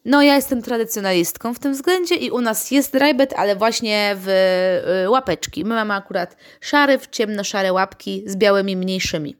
no, 0.08 0.22
ja 0.22 0.36
jestem 0.36 0.62
tradycjonalistką 0.62 1.54
w 1.54 1.58
tym 1.58 1.72
względzie 1.72 2.14
i 2.14 2.30
u 2.30 2.40
nas 2.40 2.70
jest 2.70 2.92
drybed, 2.92 3.34
ale 3.36 3.56
właśnie 3.56 4.16
w 4.16 4.28
y, 5.04 5.10
łapeczki. 5.10 5.64
My 5.64 5.74
mamy 5.74 5.94
akurat 5.94 6.36
szary, 6.60 6.98
w 6.98 7.08
ciemno-szare 7.08 7.72
łapki 7.72 8.22
z 8.26 8.36
białymi 8.36 8.76
mniejszymi. 8.76 9.36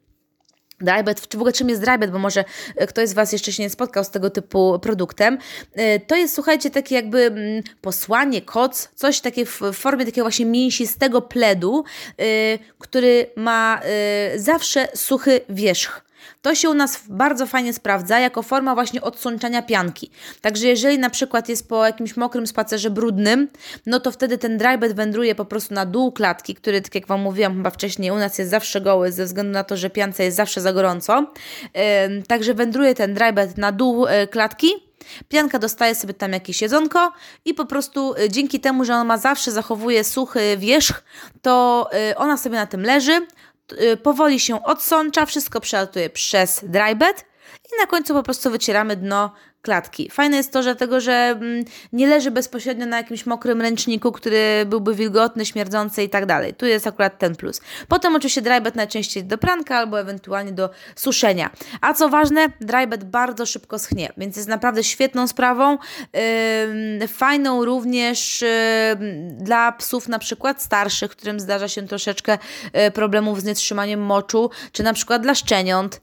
Drybed, 0.81 1.27
czy 1.27 1.37
w 1.37 1.41
ogóle 1.41 1.53
czym 1.53 1.69
jest 1.69 1.81
drybed, 1.81 2.11
bo 2.11 2.19
może 2.19 2.45
y, 2.81 2.87
ktoś 2.87 3.09
z 3.09 3.13
Was 3.13 3.31
jeszcze 3.31 3.51
się 3.51 3.63
nie 3.63 3.69
spotkał 3.69 4.03
z 4.03 4.09
tego 4.09 4.29
typu 4.29 4.79
produktem. 4.79 5.37
Y, 5.79 6.01
to 6.07 6.15
jest, 6.15 6.35
słuchajcie, 6.35 6.69
takie 6.69 6.95
jakby 6.95 7.19
mm, 7.19 7.63
posłanie, 7.81 8.41
koc, 8.41 8.89
coś 8.95 9.21
takie 9.21 9.45
w 9.45 9.61
formie 9.73 10.05
takiego 10.05 10.25
właśnie 10.25 10.45
mięsistego 10.45 11.21
pledu, 11.21 11.83
który 12.79 13.31
ma 13.35 13.81
zawsze 14.35 14.87
suchy 14.95 15.41
wierzch. 15.49 16.08
To 16.41 16.55
się 16.55 16.69
u 16.69 16.73
nas 16.73 17.01
bardzo 17.09 17.47
fajnie 17.47 17.73
sprawdza 17.73 18.19
jako 18.19 18.43
forma 18.43 18.75
właśnie 18.75 19.01
odsączania 19.01 19.61
pianki. 19.61 20.11
Także 20.41 20.67
jeżeli 20.67 20.99
na 20.99 21.09
przykład 21.09 21.49
jest 21.49 21.69
po 21.69 21.85
jakimś 21.85 22.17
mokrym 22.17 22.47
spacerze 22.47 22.89
brudnym, 22.89 23.47
no 23.85 23.99
to 23.99 24.11
wtedy 24.11 24.37
ten 24.37 24.57
drybed 24.57 24.93
wędruje 24.93 25.35
po 25.35 25.45
prostu 25.45 25.73
na 25.73 25.85
dół 25.85 26.11
klatki, 26.11 26.55
który, 26.55 26.81
tak 26.81 26.95
jak 26.95 27.07
Wam 27.07 27.21
mówiłam 27.21 27.55
chyba 27.55 27.69
wcześniej, 27.69 28.11
u 28.11 28.15
nas 28.15 28.37
jest 28.37 28.51
zawsze 28.51 28.81
goły 28.81 29.11
ze 29.11 29.25
względu 29.25 29.51
na 29.51 29.63
to, 29.63 29.77
że 29.77 29.89
piance 29.89 30.23
jest 30.23 30.37
zawsze 30.37 30.61
za 30.61 30.73
gorąco. 30.73 31.31
Yy, 31.63 32.23
także 32.27 32.53
wędruje 32.53 32.95
ten 32.95 33.13
drybed 33.13 33.57
na 33.57 33.71
dół 33.71 34.05
yy, 34.07 34.27
klatki, 34.27 34.89
Pianka 35.29 35.59
dostaje 35.59 35.95
sobie 35.95 36.13
tam 36.13 36.33
jakieś 36.33 36.61
jedzonko 36.61 37.11
i 37.45 37.53
po 37.53 37.65
prostu 37.65 38.13
y, 38.13 38.29
dzięki 38.29 38.59
temu, 38.59 38.85
że 38.85 38.93
ona 38.93 39.03
ma 39.03 39.17
zawsze 39.17 39.51
zachowuje 39.51 40.03
suchy 40.03 40.57
wierzch, 40.57 41.03
to 41.41 41.89
y, 42.11 42.17
ona 42.17 42.37
sobie 42.37 42.55
na 42.55 42.65
tym 42.65 42.81
leży, 42.81 43.27
powoli 44.03 44.39
się 44.39 44.63
odsącza, 44.63 45.25
wszystko 45.25 45.59
przelatuje 45.61 46.09
przez 46.09 46.61
drybed 46.63 47.25
i 47.75 47.79
na 47.79 47.87
końcu 47.87 48.13
po 48.13 48.23
prostu 48.23 48.51
wycieramy 48.51 48.95
dno 48.95 49.31
klatki. 49.61 50.09
Fajne 50.09 50.37
jest 50.37 50.53
to, 50.53 50.63
że 50.63 50.75
że 50.97 51.13
mm, 51.13 51.65
nie 51.93 52.07
leży 52.07 52.31
bezpośrednio 52.31 52.85
na 52.85 52.97
jakimś 52.97 53.25
mokrym 53.25 53.61
ręczniku, 53.61 54.11
który 54.11 54.65
byłby 54.65 54.95
wilgotny, 54.95 55.45
śmierdzący 55.45 56.03
i 56.03 56.09
tak 56.09 56.25
dalej. 56.25 56.53
Tu 56.53 56.65
jest 56.65 56.87
akurat 56.87 57.17
ten 57.17 57.35
plus. 57.35 57.61
Potem 57.87 58.15
oczywiście 58.15 58.41
drybed 58.41 58.75
najczęściej 58.75 59.23
do 59.23 59.37
pranka 59.37 59.77
albo 59.77 59.99
ewentualnie 59.99 60.51
do 60.51 60.69
suszenia. 60.95 61.49
A 61.81 61.93
co 61.93 62.09
ważne, 62.09 62.47
drybed 62.61 63.03
bardzo 63.03 63.45
szybko 63.45 63.79
schnie, 63.79 64.13
więc 64.17 64.35
jest 64.35 64.49
naprawdę 64.49 64.83
świetną 64.83 65.27
sprawą. 65.27 65.77
Fajną 67.07 67.65
również 67.65 68.43
dla 69.31 69.71
psów 69.71 70.07
na 70.07 70.19
przykład 70.19 70.61
starszych, 70.61 71.11
którym 71.11 71.39
zdarza 71.39 71.67
się 71.67 71.87
troszeczkę 71.87 72.37
yy, 72.73 72.91
problemów 72.91 73.41
z 73.41 73.43
nietrzymaniem 73.43 74.01
moczu, 74.01 74.49
czy 74.71 74.83
na 74.83 74.93
przykład 74.93 75.21
dla 75.21 75.35
szczeniąt 75.35 76.01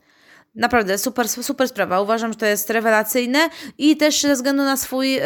Naprawdę 0.56 0.98
super, 0.98 1.28
super 1.28 1.68
sprawa. 1.68 2.00
Uważam, 2.00 2.32
że 2.32 2.38
to 2.38 2.46
jest 2.46 2.70
rewelacyjne 2.70 3.38
i 3.78 3.96
też 3.96 4.22
ze 4.22 4.34
względu 4.34 4.62
na 4.62 4.76
swój 4.76 5.12
yy, 5.12 5.22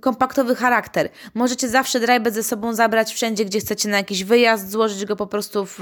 kompaktowy 0.00 0.54
charakter. 0.54 1.08
Możecie 1.34 1.68
zawsze 1.68 2.00
drajbet 2.00 2.34
ze 2.34 2.42
sobą 2.42 2.74
zabrać 2.74 3.14
wszędzie, 3.14 3.44
gdzie 3.44 3.60
chcecie 3.60 3.88
na 3.88 3.96
jakiś 3.96 4.24
wyjazd, 4.24 4.70
złożyć 4.70 5.04
go 5.04 5.16
po 5.16 5.26
prostu 5.26 5.66
w 5.66 5.78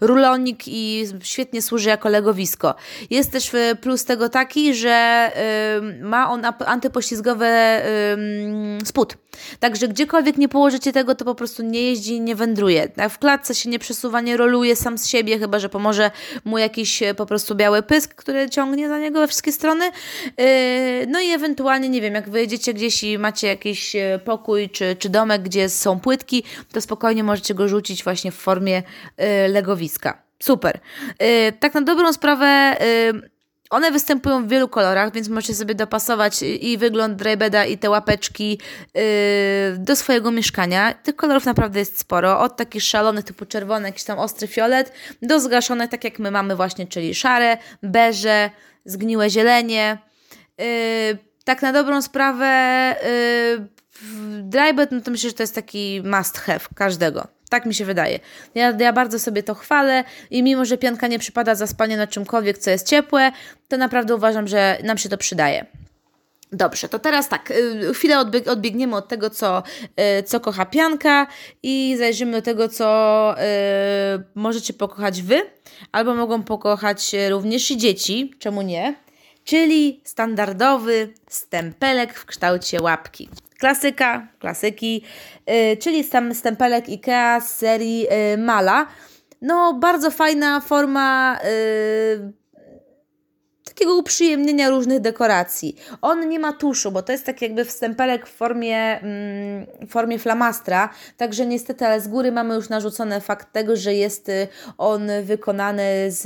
rulonik 0.00 0.62
i 0.66 1.04
świetnie 1.22 1.62
służy 1.62 1.88
jako 1.88 2.08
legowisko. 2.08 2.74
Jest 3.10 3.32
też 3.32 3.54
y, 3.54 3.76
plus 3.80 4.04
tego 4.04 4.28
taki, 4.28 4.74
że 4.74 5.30
ma 6.02 6.30
on 6.30 6.42
antypoślizgowy 6.66 7.46
spód. 8.84 9.16
Także 9.60 9.88
gdziekolwiek 9.88 10.36
nie 10.36 10.48
położycie 10.48 10.92
tego, 10.92 11.14
to 11.14 11.24
po 11.24 11.34
prostu 11.34 11.62
nie 11.62 11.82
jeździ 11.82 12.20
nie 12.20 12.36
wędruje. 12.36 12.88
W 13.10 13.18
klatce 13.18 13.54
się 13.54 13.70
nie 13.70 13.78
przesuwa, 13.78 14.20
nie 14.20 14.36
roluje 14.36 14.76
sam 14.76 14.98
z 14.98 15.06
siebie, 15.06 15.38
chyba 15.38 15.58
że 15.58 15.68
pomoże 15.68 16.10
mu 16.44 16.58
jakiś 16.58 17.02
po 17.16 17.26
prostu 17.28 17.54
biały 17.54 17.82
pysk, 17.82 18.14
który 18.14 18.50
ciągnie 18.50 18.88
za 18.88 18.98
niego 18.98 19.20
we 19.20 19.28
wszystkie 19.28 19.52
strony. 19.52 19.84
Yy, 20.38 21.06
no 21.08 21.20
i 21.20 21.30
ewentualnie, 21.30 21.88
nie 21.88 22.00
wiem, 22.00 22.14
jak 22.14 22.30
wyjedziecie 22.30 22.74
gdzieś 22.74 23.04
i 23.04 23.18
macie 23.18 23.46
jakiś 23.46 23.96
e, 23.96 24.20
pokój 24.24 24.70
czy, 24.70 24.96
czy 24.98 25.08
domek, 25.08 25.42
gdzie 25.42 25.68
są 25.68 26.00
płytki, 26.00 26.44
to 26.72 26.80
spokojnie 26.80 27.24
możecie 27.24 27.54
go 27.54 27.68
rzucić 27.68 28.04
właśnie 28.04 28.32
w 28.32 28.36
formie 28.36 28.82
yy, 29.18 29.48
legowiska. 29.48 30.22
Super. 30.42 30.80
Yy, 31.20 31.52
tak 31.60 31.74
na 31.74 31.80
dobrą 31.80 32.12
sprawę 32.12 32.76
one 33.70 33.90
występują 33.90 34.44
w 34.44 34.48
wielu 34.48 34.68
kolorach, 34.68 35.12
więc 35.12 35.28
możecie 35.28 35.54
sobie 35.54 35.74
dopasować 35.74 36.42
i 36.42 36.78
wygląd 36.78 37.16
draybeda 37.16 37.64
i 37.64 37.78
te 37.78 37.90
łapeczki 37.90 38.60
yy, 38.94 39.02
do 39.78 39.96
swojego 39.96 40.30
mieszkania. 40.30 40.94
Tych 40.94 41.16
kolorów 41.16 41.44
naprawdę 41.44 41.78
jest 41.78 41.98
sporo. 41.98 42.40
Od 42.40 42.56
takich 42.56 42.82
szalonych 42.82 43.24
typu 43.24 43.46
czerwony, 43.46 43.88
jakiś 43.88 44.04
tam 44.04 44.18
ostry 44.18 44.46
fiolet, 44.46 44.92
do 45.22 45.40
zgaszonych, 45.40 45.90
tak 45.90 46.04
jak 46.04 46.18
my 46.18 46.30
mamy 46.30 46.56
właśnie, 46.56 46.86
czyli 46.86 47.14
szare, 47.14 47.58
beże, 47.82 48.50
zgniłe 48.84 49.30
zielenie. 49.30 49.98
Yy, 50.58 50.64
tak 51.44 51.62
na 51.62 51.72
dobrą 51.72 52.02
sprawę 52.02 52.94
yy, 53.58 53.68
drybed, 54.42 54.92
no 54.92 55.00
to 55.00 55.10
myślę, 55.10 55.30
że 55.30 55.36
to 55.36 55.42
jest 55.42 55.54
taki 55.54 56.02
must 56.04 56.38
have 56.38 56.60
każdego. 56.74 57.28
Tak 57.50 57.66
mi 57.66 57.74
się 57.74 57.84
wydaje. 57.84 58.20
Ja, 58.54 58.74
ja 58.78 58.92
bardzo 58.92 59.18
sobie 59.18 59.42
to 59.42 59.54
chwalę 59.54 60.04
i 60.30 60.42
mimo, 60.42 60.64
że 60.64 60.78
pianka 60.78 61.06
nie 61.06 61.18
przypada 61.18 61.54
za 61.54 61.66
spanie 61.66 61.96
na 61.96 62.06
czymkolwiek, 62.06 62.58
co 62.58 62.70
jest 62.70 62.86
ciepłe, 62.86 63.32
to 63.68 63.76
naprawdę 63.76 64.14
uważam, 64.14 64.48
że 64.48 64.78
nam 64.84 64.98
się 64.98 65.08
to 65.08 65.18
przydaje. 65.18 65.66
Dobrze, 66.52 66.88
to 66.88 66.98
teraz 66.98 67.28
tak, 67.28 67.50
y, 67.50 67.94
chwilę 67.94 68.18
odbieg 68.18 68.48
odbiegniemy 68.48 68.96
od 68.96 69.08
tego, 69.08 69.30
co, 69.30 69.62
y, 70.18 70.22
co 70.22 70.40
kocha 70.40 70.66
pianka 70.66 71.26
i 71.62 71.94
zajrzymy 71.98 72.32
do 72.32 72.42
tego, 72.42 72.68
co 72.68 73.34
y, 73.38 73.44
możecie 74.34 74.72
pokochać 74.72 75.22
wy, 75.22 75.42
albo 75.92 76.14
mogą 76.14 76.42
pokochać 76.42 77.14
również 77.30 77.70
i 77.70 77.76
dzieci, 77.76 78.34
czemu 78.38 78.62
nie? 78.62 78.94
Czyli 79.48 80.00
standardowy 80.04 81.12
stempelek 81.28 82.14
w 82.14 82.26
kształcie 82.26 82.82
łapki. 82.82 83.28
Klasyka, 83.58 84.28
klasyki, 84.38 85.02
yy, 85.46 85.76
czyli 85.76 86.04
sam 86.04 86.34
stempelek 86.34 86.88
IKEA 86.88 87.40
z 87.40 87.48
serii 87.48 88.00
yy, 88.00 88.38
Mala. 88.38 88.86
No, 89.42 89.74
bardzo 89.74 90.10
fajna 90.10 90.60
forma 90.60 91.38
yy, 91.44 92.32
takiego 93.78 93.96
uprzyjemnienia 93.96 94.70
różnych 94.70 95.00
dekoracji. 95.00 95.76
On 96.02 96.28
nie 96.28 96.38
ma 96.38 96.52
tuszu, 96.52 96.92
bo 96.92 97.02
to 97.02 97.12
jest 97.12 97.26
tak 97.26 97.42
jakby 97.42 97.64
wstępelek 97.64 98.26
w 98.26 98.30
formie, 98.30 99.00
mm, 99.00 99.66
formie 99.88 100.18
flamastra, 100.18 100.88
także 101.16 101.46
niestety, 101.46 101.86
ale 101.86 102.00
z 102.00 102.08
góry 102.08 102.32
mamy 102.32 102.54
już 102.54 102.68
narzucony 102.68 103.20
fakt 103.20 103.52
tego, 103.52 103.76
że 103.76 103.94
jest 103.94 104.28
y, 104.28 104.48
on 104.78 105.10
wykonany 105.22 105.82
z, 106.08 106.24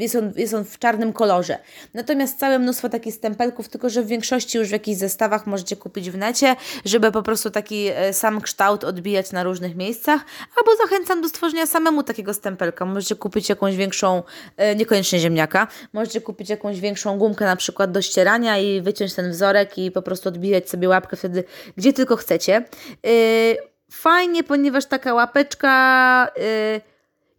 jest 0.00 0.16
on, 0.16 0.32
jest 0.36 0.54
on 0.54 0.64
w 0.64 0.78
czarnym 0.78 1.12
kolorze. 1.12 1.58
Natomiast 1.94 2.38
całe 2.38 2.58
mnóstwo 2.58 2.88
takich 2.88 3.14
stempelków, 3.14 3.68
tylko 3.68 3.90
że 3.90 4.02
w 4.02 4.06
większości 4.06 4.58
już 4.58 4.68
w 4.68 4.72
jakichś 4.72 4.98
zestawach 4.98 5.46
możecie 5.46 5.76
kupić 5.76 6.10
w 6.10 6.16
necie, 6.16 6.56
żeby 6.84 7.12
po 7.12 7.22
prostu 7.22 7.50
taki 7.50 7.88
y, 8.10 8.12
sam 8.12 8.40
kształt 8.40 8.84
odbijać 8.84 9.32
na 9.32 9.42
różnych 9.42 9.76
miejscach, 9.76 10.24
albo 10.58 10.76
zachęcam 10.76 11.22
do 11.22 11.28
stworzenia 11.28 11.66
samemu 11.66 12.02
takiego 12.02 12.34
stempelka. 12.34 12.84
Możecie 12.84 13.16
kupić 13.16 13.48
jakąś 13.48 13.76
większą, 13.76 14.22
y, 14.72 14.76
niekoniecznie 14.76 15.18
ziemniaka, 15.18 15.66
możecie 15.92 16.20
kupić 16.20 16.50
jakąś 16.50 16.80
większą 16.80 16.89
gumkę 17.18 17.44
na 17.44 17.56
przykład 17.56 17.92
do 17.92 18.02
ścierania 18.02 18.58
i 18.58 18.80
wyciąć 18.80 19.14
ten 19.14 19.30
wzorek 19.30 19.78
i 19.78 19.90
po 19.90 20.02
prostu 20.02 20.28
odbijać 20.28 20.70
sobie 20.70 20.88
łapkę 20.88 21.16
wtedy 21.16 21.44
gdzie 21.76 21.92
tylko 21.92 22.16
chcecie. 22.16 22.64
Yy, 23.04 23.10
fajnie, 23.90 24.44
ponieważ 24.44 24.86
taka 24.86 25.14
łapeczka 25.14 26.28
yy, 26.36 26.80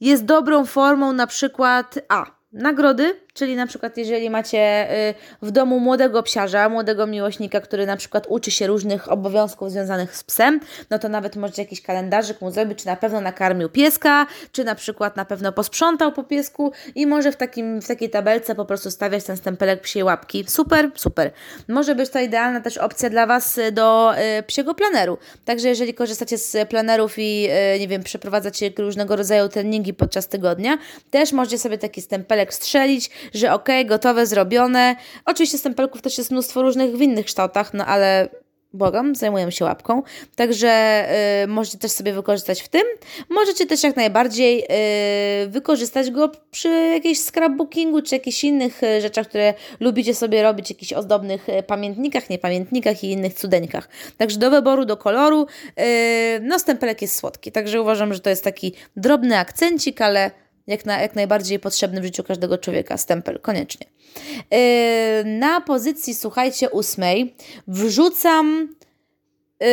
jest 0.01 0.25
dobrą 0.25 0.65
formą 0.65 1.13
na 1.13 1.27
przykład 1.27 1.99
a 2.09 2.25
nagrody, 2.53 3.15
Czyli 3.33 3.55
na 3.55 3.67
przykład, 3.67 3.97
jeżeli 3.97 4.29
macie 4.29 4.91
y, 5.09 5.13
w 5.41 5.51
domu 5.51 5.79
młodego 5.79 6.23
psiarza, 6.23 6.69
młodego 6.69 7.07
miłośnika, 7.07 7.61
który 7.61 7.85
na 7.85 7.97
przykład 7.97 8.25
uczy 8.29 8.51
się 8.51 8.67
różnych 8.67 9.11
obowiązków 9.11 9.71
związanych 9.71 10.17
z 10.17 10.23
psem, 10.23 10.59
no 10.89 10.99
to 10.99 11.09
nawet 11.09 11.35
możecie 11.35 11.61
jakiś 11.61 11.81
kalendarzyk 11.81 12.41
mu 12.41 12.51
zrobić, 12.51 12.79
czy 12.79 12.85
na 12.85 12.95
pewno 12.95 13.21
nakarmił 13.21 13.69
pieska, 13.69 14.27
czy 14.51 14.63
na 14.63 14.75
przykład 14.75 15.15
na 15.15 15.25
pewno 15.25 15.51
posprzątał 15.51 16.11
po 16.11 16.23
piesku 16.23 16.71
i 16.95 17.07
może 17.07 17.31
w, 17.31 17.35
takim, 17.35 17.81
w 17.81 17.87
takiej 17.87 18.09
tabelce 18.09 18.55
po 18.55 18.65
prostu 18.65 18.91
stawiać 18.91 19.23
ten 19.23 19.37
stempelek 19.37 19.81
psiej 19.81 20.03
łapki. 20.03 20.45
Super, 20.47 20.91
super. 20.95 21.31
Może 21.67 21.95
być 21.95 22.09
to 22.09 22.19
idealna 22.19 22.61
też 22.61 22.77
opcja 22.77 23.09
dla 23.09 23.27
Was 23.27 23.59
do 23.71 24.13
y, 24.39 24.43
psiego 24.43 24.73
planeru. 24.73 25.17
Także 25.45 25.67
jeżeli 25.67 25.93
korzystacie 25.93 26.37
z 26.37 26.69
planerów 26.69 27.13
i 27.17 27.47
y, 27.75 27.79
nie 27.79 27.87
wiem, 27.87 28.03
przeprowadzacie 28.03 28.71
różnego 28.77 29.15
rodzaju 29.15 29.49
treningi 29.49 29.93
podczas 29.93 30.27
tygodnia, 30.27 30.77
też 31.11 31.31
możecie 31.31 31.57
sobie 31.57 31.77
taki 31.77 32.01
stempelek 32.01 32.53
strzelić, 32.53 33.09
że 33.33 33.53
ok, 33.53 33.69
gotowe, 33.85 34.25
zrobione. 34.25 34.95
Oczywiście 35.25 35.57
stempelków 35.57 36.01
też 36.01 36.17
jest 36.17 36.31
mnóstwo 36.31 36.61
różnych 36.61 36.97
w 36.97 37.01
innych 37.01 37.25
kształtach, 37.25 37.73
no 37.73 37.85
ale 37.85 38.29
błagam, 38.73 39.15
zajmuję 39.15 39.51
się 39.51 39.65
łapką. 39.65 40.03
Także 40.35 41.05
y, 41.43 41.47
możecie 41.47 41.77
też 41.77 41.91
sobie 41.91 42.13
wykorzystać 42.13 42.61
w 42.61 42.67
tym. 42.67 42.81
Możecie 43.29 43.65
też 43.65 43.83
jak 43.83 43.95
najbardziej 43.95 44.63
y, 45.43 45.49
wykorzystać 45.49 46.11
go 46.11 46.31
przy 46.51 46.69
jakimś 46.69 47.19
scrapbookingu 47.19 48.01
czy 48.01 48.15
jakichś 48.15 48.43
innych 48.43 48.83
y, 48.83 49.01
rzeczach, 49.01 49.27
które 49.27 49.53
lubicie 49.79 50.15
sobie 50.15 50.43
robić, 50.43 50.69
jakichś 50.69 50.93
ozdobnych 50.93 51.49
y, 51.49 51.63
pamiętnikach, 51.63 52.29
niepamiętnikach 52.29 53.03
i 53.03 53.11
innych 53.11 53.33
cudeńkach. 53.33 53.89
Także 54.17 54.39
do 54.39 54.51
wyboru, 54.51 54.85
do 54.85 54.97
koloru. 54.97 55.47
Y, 55.79 56.39
no, 56.41 56.59
stempelek 56.59 57.01
jest 57.01 57.15
słodki, 57.15 57.51
także 57.51 57.81
uważam, 57.81 58.13
że 58.13 58.19
to 58.19 58.29
jest 58.29 58.43
taki 58.43 58.73
drobny 58.95 59.37
akcencik, 59.37 60.01
ale 60.01 60.31
jak, 60.67 60.85
na, 60.85 61.01
jak 61.01 61.15
najbardziej 61.15 61.59
potrzebny 61.59 62.01
w 62.01 62.03
życiu 62.03 62.23
każdego 62.23 62.57
człowieka. 62.57 62.97
Stempel, 62.97 63.39
koniecznie. 63.39 63.87
Yy, 64.51 64.59
na 65.25 65.61
pozycji, 65.61 66.15
słuchajcie, 66.15 66.69
ósmej 66.69 67.35
wrzucam 67.67 68.75
yy, 69.59 69.67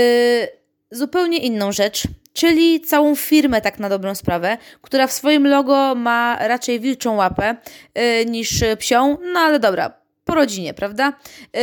zupełnie 0.91 1.39
inną 1.39 1.73
rzecz, 1.73 2.03
czyli 2.33 2.81
całą 2.81 3.15
firmę, 3.15 3.61
tak 3.61 3.79
na 3.79 3.89
dobrą 3.89 4.15
sprawę, 4.15 4.59
która 4.83 5.07
w 5.07 5.13
swoim 5.13 5.47
logo 5.47 5.95
ma 5.95 6.49
raczej 6.49 6.81
wilczą 6.81 7.17
łapę 7.17 7.57
yy, 7.95 8.27
niż 8.27 8.65
psią, 8.79 9.17
no 9.33 9.41
ale 9.41 9.59
dobra, 9.59 9.93
po 10.25 10.35
rodzinie, 10.35 10.75
prawda? 10.75 11.13
Yy, 11.55 11.61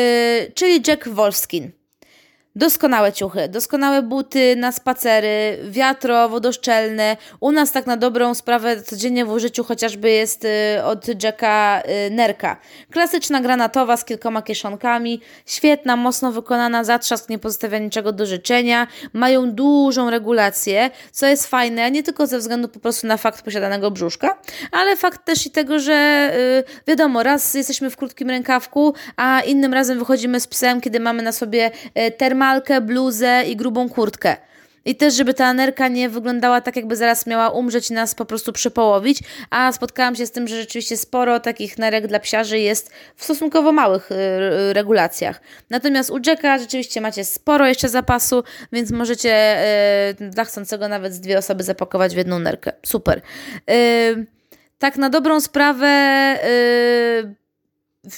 czyli 0.56 0.82
Jack 0.88 1.08
Wolfskin. 1.08 1.72
Doskonałe 2.58 3.14
ciuchy, 3.14 3.50
doskonałe 3.50 4.02
buty 4.02 4.56
na 4.56 4.72
spacery, 4.72 5.58
wiatro, 5.70 6.30
wodoszczelne. 6.30 7.18
U 7.40 7.52
nas 7.52 7.72
tak 7.72 7.88
na 7.88 7.98
dobrą 7.98 8.34
sprawę 8.34 8.82
codziennie 8.82 9.26
w 9.26 9.32
użyciu 9.32 9.64
chociażby 9.64 10.12
jest 10.12 10.46
y, 10.46 10.84
od 10.84 11.24
Jacka 11.24 11.84
y, 12.08 12.12
Nerka. 12.12 12.58
Klasyczna 12.92 13.42
granatowa 13.42 13.98
z 13.98 14.06
kilkoma 14.06 14.42
kieszonkami, 14.42 15.22
świetna, 15.46 15.96
mocno 15.96 16.32
wykonana, 16.32 16.84
zatrzask 16.84 17.30
nie 17.30 17.40
pozostawia 17.40 17.80
niczego 17.80 18.12
do 18.12 18.26
życzenia. 18.26 18.88
Mają 19.14 19.52
dużą 19.52 20.10
regulację, 20.10 20.90
co 21.12 21.28
jest 21.28 21.48
fajne, 21.48 21.92
nie 21.92 22.04
tylko 22.04 22.28
ze 22.28 22.38
względu 22.40 22.68
po 22.68 22.80
prostu 22.80 23.08
na 23.08 23.18
fakt 23.18 23.42
posiadanego 23.42 23.92
brzuszka, 23.92 24.38
ale 24.72 24.96
fakt 24.96 25.26
też 25.26 25.46
i 25.46 25.52
tego, 25.52 25.80
że 25.80 26.32
y, 26.38 26.88
wiadomo, 26.88 27.24
raz 27.24 27.54
jesteśmy 27.54 27.90
w 27.90 27.98
krótkim 27.98 28.30
rękawku, 28.30 28.94
a 29.16 29.42
innym 29.42 29.74
razem 29.74 30.00
wychodzimy 30.00 30.40
z 30.40 30.48
psem, 30.48 30.82
kiedy 30.82 31.00
mamy 31.00 31.24
na 31.24 31.32
sobie 31.32 31.72
termal 32.18 32.45
malkę, 32.46 32.82
bluzę 32.82 33.44
i 33.48 33.56
grubą 33.56 33.90
kurtkę. 33.90 34.38
I 34.86 34.96
też, 34.96 35.14
żeby 35.14 35.34
ta 35.34 35.54
nerka 35.54 35.88
nie 35.88 36.10
wyglądała 36.10 36.62
tak, 36.62 36.76
jakby 36.76 36.96
zaraz 36.96 37.28
miała 37.28 37.50
umrzeć 37.50 37.90
i 37.90 37.94
nas 37.94 38.16
po 38.16 38.26
prostu 38.26 38.54
przepołowić. 38.54 39.20
A 39.50 39.72
spotkałam 39.72 40.16
się 40.16 40.26
z 40.26 40.32
tym, 40.32 40.48
że 40.48 40.56
rzeczywiście 40.56 40.98
sporo 40.98 41.40
takich 41.40 41.78
nerek 41.78 42.08
dla 42.08 42.20
psiarzy 42.20 42.60
jest 42.60 42.92
w 43.16 43.24
stosunkowo 43.24 43.72
małych 43.72 44.12
y, 44.12 44.16
regulacjach. 44.74 45.42
Natomiast 45.70 46.10
u 46.10 46.20
Jacka 46.26 46.58
rzeczywiście 46.58 47.02
macie 47.02 47.26
sporo 47.26 47.68
jeszcze 47.68 47.90
zapasu, 47.90 48.44
więc 48.72 48.92
możecie 48.92 49.58
y, 50.22 50.30
dla 50.30 50.46
chcącego 50.46 50.88
nawet 50.88 51.14
z 51.14 51.20
dwie 51.20 51.38
osoby 51.38 51.64
zapakować 51.64 52.14
w 52.14 52.18
jedną 52.18 52.40
nerkę. 52.40 52.72
Super. 52.86 53.22
Y, 53.72 54.26
tak 54.80 54.98
na 54.98 55.10
dobrą 55.10 55.42
sprawę 55.42 55.88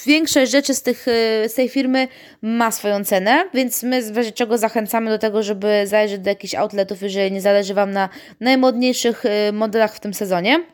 większość 0.06 0.52
rzeczy 0.52 0.74
z, 0.74 0.82
tych, 0.82 1.08
y, 1.08 1.48
z 1.48 1.54
tej 1.54 1.68
firmy 1.68 2.08
ma 2.42 2.70
swoją 2.70 3.04
cenę, 3.04 3.44
więc 3.54 3.82
my 3.82 4.12
w 4.12 4.16
razie 4.16 4.32
czego 4.32 4.58
zachęcamy 4.58 5.10
do 5.10 5.18
tego, 5.18 5.42
żeby 5.42 5.86
zajrzeć 5.86 6.20
do 6.20 6.30
jakichś 6.30 6.54
outletów, 6.54 7.02
jeżeli 7.02 7.32
nie 7.32 7.40
zależy 7.40 7.74
Wam 7.74 7.90
na 7.90 8.08
najmodniejszych 8.40 9.24
y, 9.24 9.52
modelach 9.52 9.94
w 9.94 10.00
tym 10.00 10.14
sezonie. 10.14 10.64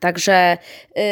Także 0.00 0.58
yy, 0.96 1.02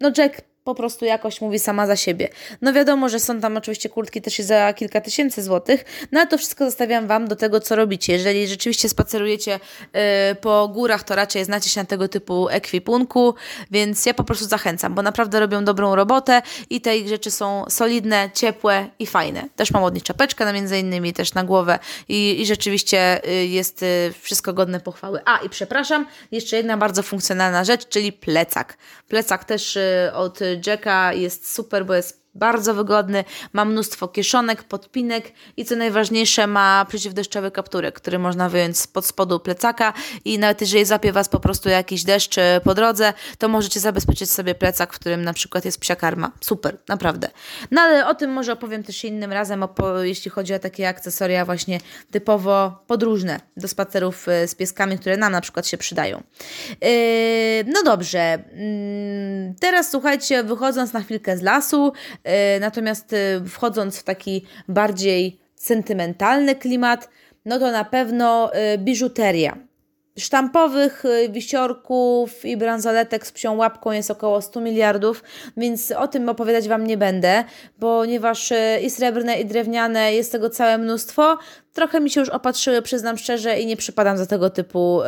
no 0.00 0.10
Jack 0.18 0.40
po 0.64 0.74
prostu 0.74 1.04
jakość 1.04 1.40
mówi 1.40 1.58
sama 1.58 1.86
za 1.86 1.96
siebie. 1.96 2.28
No 2.62 2.72
wiadomo, 2.72 3.08
że 3.08 3.20
są 3.20 3.40
tam 3.40 3.56
oczywiście 3.56 3.88
kurtki 3.88 4.22
też 4.22 4.38
za 4.38 4.72
kilka 4.72 5.00
tysięcy 5.00 5.42
złotych, 5.42 5.84
no 6.12 6.20
ale 6.20 6.28
to 6.28 6.38
wszystko 6.38 6.64
zostawiam 6.64 7.06
Wam 7.06 7.28
do 7.28 7.36
tego, 7.36 7.60
co 7.60 7.76
robicie. 7.76 8.12
Jeżeli 8.12 8.48
rzeczywiście 8.48 8.88
spacerujecie 8.88 9.60
yy, 9.92 10.00
po 10.34 10.68
górach, 10.68 11.02
to 11.02 11.14
raczej 11.14 11.44
znacie 11.44 11.70
się 11.70 11.80
na 11.80 11.84
tego 11.84 12.08
typu 12.08 12.48
ekwipunku, 12.48 13.34
więc 13.70 14.06
ja 14.06 14.14
po 14.14 14.24
prostu 14.24 14.44
zachęcam, 14.44 14.94
bo 14.94 15.02
naprawdę 15.02 15.40
robią 15.40 15.64
dobrą 15.64 15.94
robotę 15.94 16.42
i 16.70 16.80
te 16.80 16.96
ich 16.96 17.08
rzeczy 17.08 17.30
są 17.30 17.64
solidne, 17.68 18.30
ciepłe 18.34 18.86
i 18.98 19.06
fajne. 19.06 19.48
Też 19.56 19.70
mam 19.70 19.84
od 19.84 19.94
nich 19.94 20.02
czapeczkę, 20.02 20.44
na 20.44 20.52
między 20.52 20.78
innymi 20.78 21.12
też 21.12 21.34
na 21.34 21.44
głowę 21.44 21.78
i, 22.08 22.40
i 22.40 22.46
rzeczywiście 22.46 23.20
yy, 23.26 23.46
jest 23.46 23.82
yy, 23.82 23.88
wszystko 24.20 24.52
godne 24.52 24.80
pochwały. 24.80 25.20
A 25.24 25.38
i 25.38 25.48
przepraszam, 25.48 26.06
jeszcze 26.32 26.56
jedna 26.56 26.76
bardzo 26.76 27.02
funkcjonalna 27.02 27.64
rzecz, 27.64 27.88
czyli 27.88 28.12
plecak. 28.12 28.76
Plecak 29.08 29.44
też 29.44 29.76
y, 29.76 30.10
od 30.14 30.40
Jacka 30.66 31.12
jest 31.12 31.54
super, 31.54 31.86
bo 31.86 31.94
jest 31.94 32.23
bardzo 32.34 32.74
wygodny, 32.74 33.24
ma 33.52 33.64
mnóstwo 33.64 34.08
kieszonek, 34.08 34.62
podpinek 34.62 35.32
i 35.56 35.64
co 35.64 35.76
najważniejsze 35.76 36.46
ma 36.46 36.86
przeciwdeszczowy 36.88 37.50
kapturek, 37.50 37.94
który 37.94 38.18
można 38.18 38.48
wyjąć 38.48 38.78
spod 38.78 39.06
spodu 39.06 39.40
plecaka 39.40 39.92
i 40.24 40.38
nawet 40.38 40.60
jeżeli 40.60 40.84
zapie 40.84 41.12
Was 41.12 41.28
po 41.28 41.40
prostu 41.40 41.68
jakiś 41.68 42.04
deszcz 42.04 42.38
e, 42.38 42.60
po 42.64 42.74
drodze, 42.74 43.12
to 43.38 43.48
możecie 43.48 43.80
zabezpieczyć 43.80 44.30
sobie 44.30 44.54
plecak, 44.54 44.92
w 44.92 44.98
którym 44.98 45.24
na 45.24 45.32
przykład 45.32 45.64
jest 45.64 45.80
psia 45.80 45.96
karma. 45.96 46.32
Super, 46.40 46.78
naprawdę. 46.88 47.30
No 47.70 47.80
ale 47.80 48.06
o 48.06 48.14
tym 48.14 48.32
może 48.32 48.52
opowiem 48.52 48.82
też 48.82 49.04
innym 49.04 49.32
razem, 49.32 49.64
jeśli 50.02 50.30
chodzi 50.30 50.54
o 50.54 50.58
takie 50.58 50.88
akcesoria 50.88 51.44
właśnie 51.44 51.80
typowo 52.10 52.82
podróżne 52.86 53.40
do 53.56 53.68
spacerów 53.68 54.28
e, 54.28 54.48
z 54.48 54.54
pieskami, 54.54 54.98
które 54.98 55.16
nam 55.16 55.32
na 55.32 55.40
przykład 55.40 55.66
się 55.66 55.78
przydają. 55.78 56.22
Yy, 56.80 57.64
no 57.66 57.82
dobrze, 57.82 58.20
mm, 58.20 59.54
teraz 59.60 59.90
słuchajcie, 59.90 60.44
wychodząc 60.44 60.92
na 60.92 61.00
chwilkę 61.00 61.36
z 61.36 61.42
lasu, 61.42 61.92
natomiast 62.60 63.12
e, 63.12 63.44
wchodząc 63.48 63.98
w 63.98 64.02
taki 64.02 64.46
bardziej 64.68 65.38
sentymentalny 65.54 66.54
klimat, 66.54 67.08
no 67.44 67.58
to 67.58 67.70
na 67.70 67.84
pewno 67.84 68.54
e, 68.54 68.78
biżuteria. 68.78 69.56
Sztampowych 70.18 71.02
wisiorków 71.30 72.44
i 72.44 72.56
bransoletek 72.56 73.26
z 73.26 73.32
psią 73.32 73.56
łapką 73.56 73.90
jest 73.90 74.10
około 74.10 74.42
100 74.42 74.60
miliardów, 74.60 75.22
więc 75.56 75.90
o 75.92 76.08
tym 76.08 76.28
opowiadać 76.28 76.68
Wam 76.68 76.86
nie 76.86 76.96
będę, 76.96 77.44
ponieważ 77.80 78.52
i 78.82 78.90
srebrne, 78.90 79.40
i 79.40 79.44
drewniane 79.44 80.14
jest 80.14 80.32
tego 80.32 80.50
całe 80.50 80.78
mnóstwo. 80.78 81.38
Trochę 81.72 82.00
mi 82.00 82.10
się 82.10 82.20
już 82.20 82.28
opatrzyły, 82.28 82.82
przyznam 82.82 83.18
szczerze, 83.18 83.60
i 83.60 83.66
nie 83.66 83.76
przypadam 83.76 84.18
za 84.18 84.26
tego 84.26 84.50
typu 84.50 85.02
y, 85.02 85.06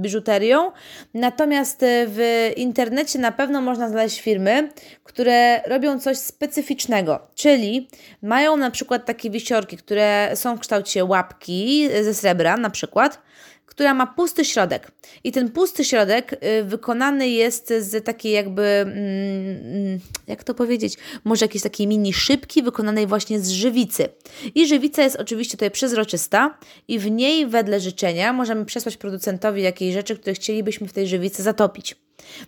biżuterią. 0.00 0.72
Natomiast 1.14 1.82
y, 1.82 2.06
w 2.08 2.50
internecie 2.56 3.18
na 3.18 3.32
pewno 3.32 3.60
można 3.60 3.88
znaleźć 3.88 4.20
firmy, 4.20 4.68
które 5.04 5.62
robią 5.62 6.00
coś 6.00 6.18
specyficznego, 6.18 7.28
czyli 7.34 7.88
mają 8.22 8.56
na 8.56 8.70
przykład 8.70 9.04
takie 9.04 9.30
wisiorki, 9.30 9.76
które 9.76 10.30
są 10.34 10.56
w 10.56 10.60
kształcie 10.60 11.04
łapki 11.04 11.88
ze 12.02 12.14
srebra, 12.14 12.56
na 12.56 12.70
przykład 12.70 13.22
która 13.68 13.94
ma 13.94 14.06
pusty 14.06 14.44
środek. 14.44 14.92
I 15.24 15.32
ten 15.32 15.50
pusty 15.50 15.84
środek 15.84 16.32
y, 16.32 16.64
wykonany 16.64 17.28
jest 17.28 17.72
z 17.78 18.04
takiej 18.04 18.32
jakby, 18.32 18.62
mm, 18.62 20.00
jak 20.26 20.44
to 20.44 20.54
powiedzieć, 20.54 20.94
może 21.24 21.44
jakiejś 21.44 21.62
takiej 21.62 21.86
mini 21.86 22.12
szybki 22.12 22.62
wykonanej 22.62 23.06
właśnie 23.06 23.40
z 23.40 23.50
żywicy. 23.50 24.08
I 24.54 24.66
żywica 24.66 25.02
jest 25.02 25.16
oczywiście 25.16 25.52
tutaj 25.52 25.70
przezroczysta 25.70 26.58
i 26.88 26.98
w 26.98 27.10
niej 27.10 27.46
wedle 27.46 27.80
życzenia 27.80 28.32
możemy 28.32 28.64
przesłać 28.64 28.96
producentowi 28.96 29.62
jakiejś 29.62 29.94
rzeczy, 29.94 30.16
które 30.16 30.34
chcielibyśmy 30.34 30.88
w 30.88 30.92
tej 30.92 31.06
żywicy 31.06 31.42
zatopić. 31.42 31.96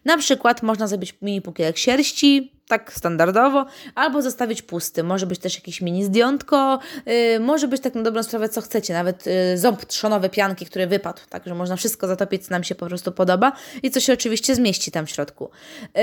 Na 0.04 0.18
przykład 0.18 0.62
można 0.62 0.87
zrobić 0.87 1.14
mini 1.22 1.42
pukielek 1.42 1.78
sierści, 1.78 2.52
tak 2.70 2.92
standardowo, 2.92 3.66
albo 3.94 4.22
zostawić 4.22 4.62
pusty. 4.62 5.02
Może 5.02 5.26
być 5.26 5.38
też 5.38 5.54
jakieś 5.54 5.80
mini 5.80 6.04
zdjątko, 6.04 6.78
yy, 7.06 7.40
może 7.40 7.68
być 7.68 7.83
tak 7.83 7.94
na 7.94 8.02
dobrą 8.02 8.22
sprawę, 8.22 8.48
co 8.48 8.61
chcecie, 8.61 8.94
nawet 8.94 9.26
yy, 9.26 9.59
ząb 9.59 9.85
trzonowy 9.85 10.28
pianki, 10.28 10.66
który 10.66 10.87
wypadł, 10.87 11.20
także 11.28 11.54
można 11.54 11.76
wszystko 11.76 12.06
zatopić, 12.06 12.46
co 12.46 12.50
nam 12.50 12.64
się 12.64 12.74
po 12.74 12.87
prostu 12.87 13.12
podoba 13.12 13.52
i 13.83 13.90
co 13.90 14.00
się 14.00 14.12
oczywiście 14.12 14.54
zmieści 14.54 14.90
tam 14.90 15.06
w 15.06 15.11
środku. 15.11 15.50
Yy, 15.94 16.02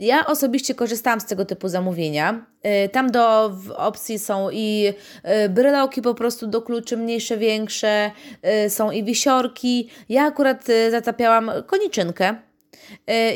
ja 0.00 0.26
osobiście 0.26 0.74
korzystałam 0.74 1.20
z 1.20 1.26
tego 1.26 1.44
typu 1.44 1.68
zamówienia. 1.68 2.46
Yy, 2.64 2.88
tam 2.88 3.10
do 3.10 3.52
opcji 3.76 4.18
są 4.18 4.50
i 4.50 4.82
yy, 5.24 5.48
bryloki 5.48 6.02
po 6.02 6.14
prostu 6.14 6.46
do 6.46 6.62
kluczy 6.62 6.96
mniejsze, 6.96 7.36
większe, 7.36 8.10
yy, 8.42 8.70
są 8.70 8.90
i 8.90 9.04
wisiorki. 9.04 9.90
Ja 10.08 10.22
akurat 10.24 10.68
yy, 10.68 10.90
zatapiałam 10.90 11.50
koniczynkę, 11.66 12.34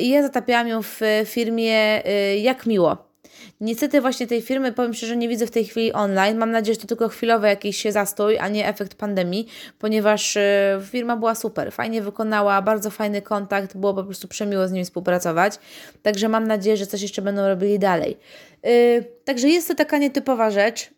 i 0.01 0.11
ja 0.11 0.23
zatapiałam 0.23 0.69
ją 0.69 0.83
w 0.83 1.01
firmie 1.25 2.03
Jak 2.41 2.67
Miło. 2.67 3.09
Niestety 3.61 4.01
właśnie 4.01 4.27
tej 4.27 4.43
firmy, 4.43 4.73
powiem 4.73 4.95
szczerze, 4.95 5.17
nie 5.17 5.29
widzę 5.29 5.47
w 5.47 5.51
tej 5.51 5.65
chwili 5.65 5.93
online. 5.93 6.39
Mam 6.39 6.51
nadzieję, 6.51 6.75
że 6.75 6.81
to 6.81 6.87
tylko 6.87 7.09
chwilowy 7.09 7.49
jakiś 7.49 7.85
zastój, 7.85 8.39
a 8.39 8.49
nie 8.49 8.69
efekt 8.69 8.95
pandemii, 8.95 9.49
ponieważ 9.79 10.37
y, 10.37 10.41
firma 10.91 11.17
była 11.17 11.35
super, 11.35 11.73
fajnie 11.73 12.03
wykonała, 12.03 12.63
bardzo 12.63 12.91
fajny 12.91 13.23
kontakt, 13.23 13.77
było 13.77 13.95
po 13.95 14.05
prostu 14.05 14.29
przemiło 14.29 14.69
z 14.69 14.73
nimi 14.73 14.85
współpracować. 14.85 15.59
Także 16.03 16.29
mam 16.29 16.47
nadzieję, 16.47 16.77
że 16.77 16.87
coś 16.87 17.03
jeszcze 17.03 17.23
będą 17.23 17.49
robili 17.49 17.79
dalej. 17.79 18.17
Także 19.25 19.49
jest 19.49 19.69
to 19.69 19.75
taka 19.75 19.99
nietypowa 19.99 20.51
rzecz, 20.51 20.91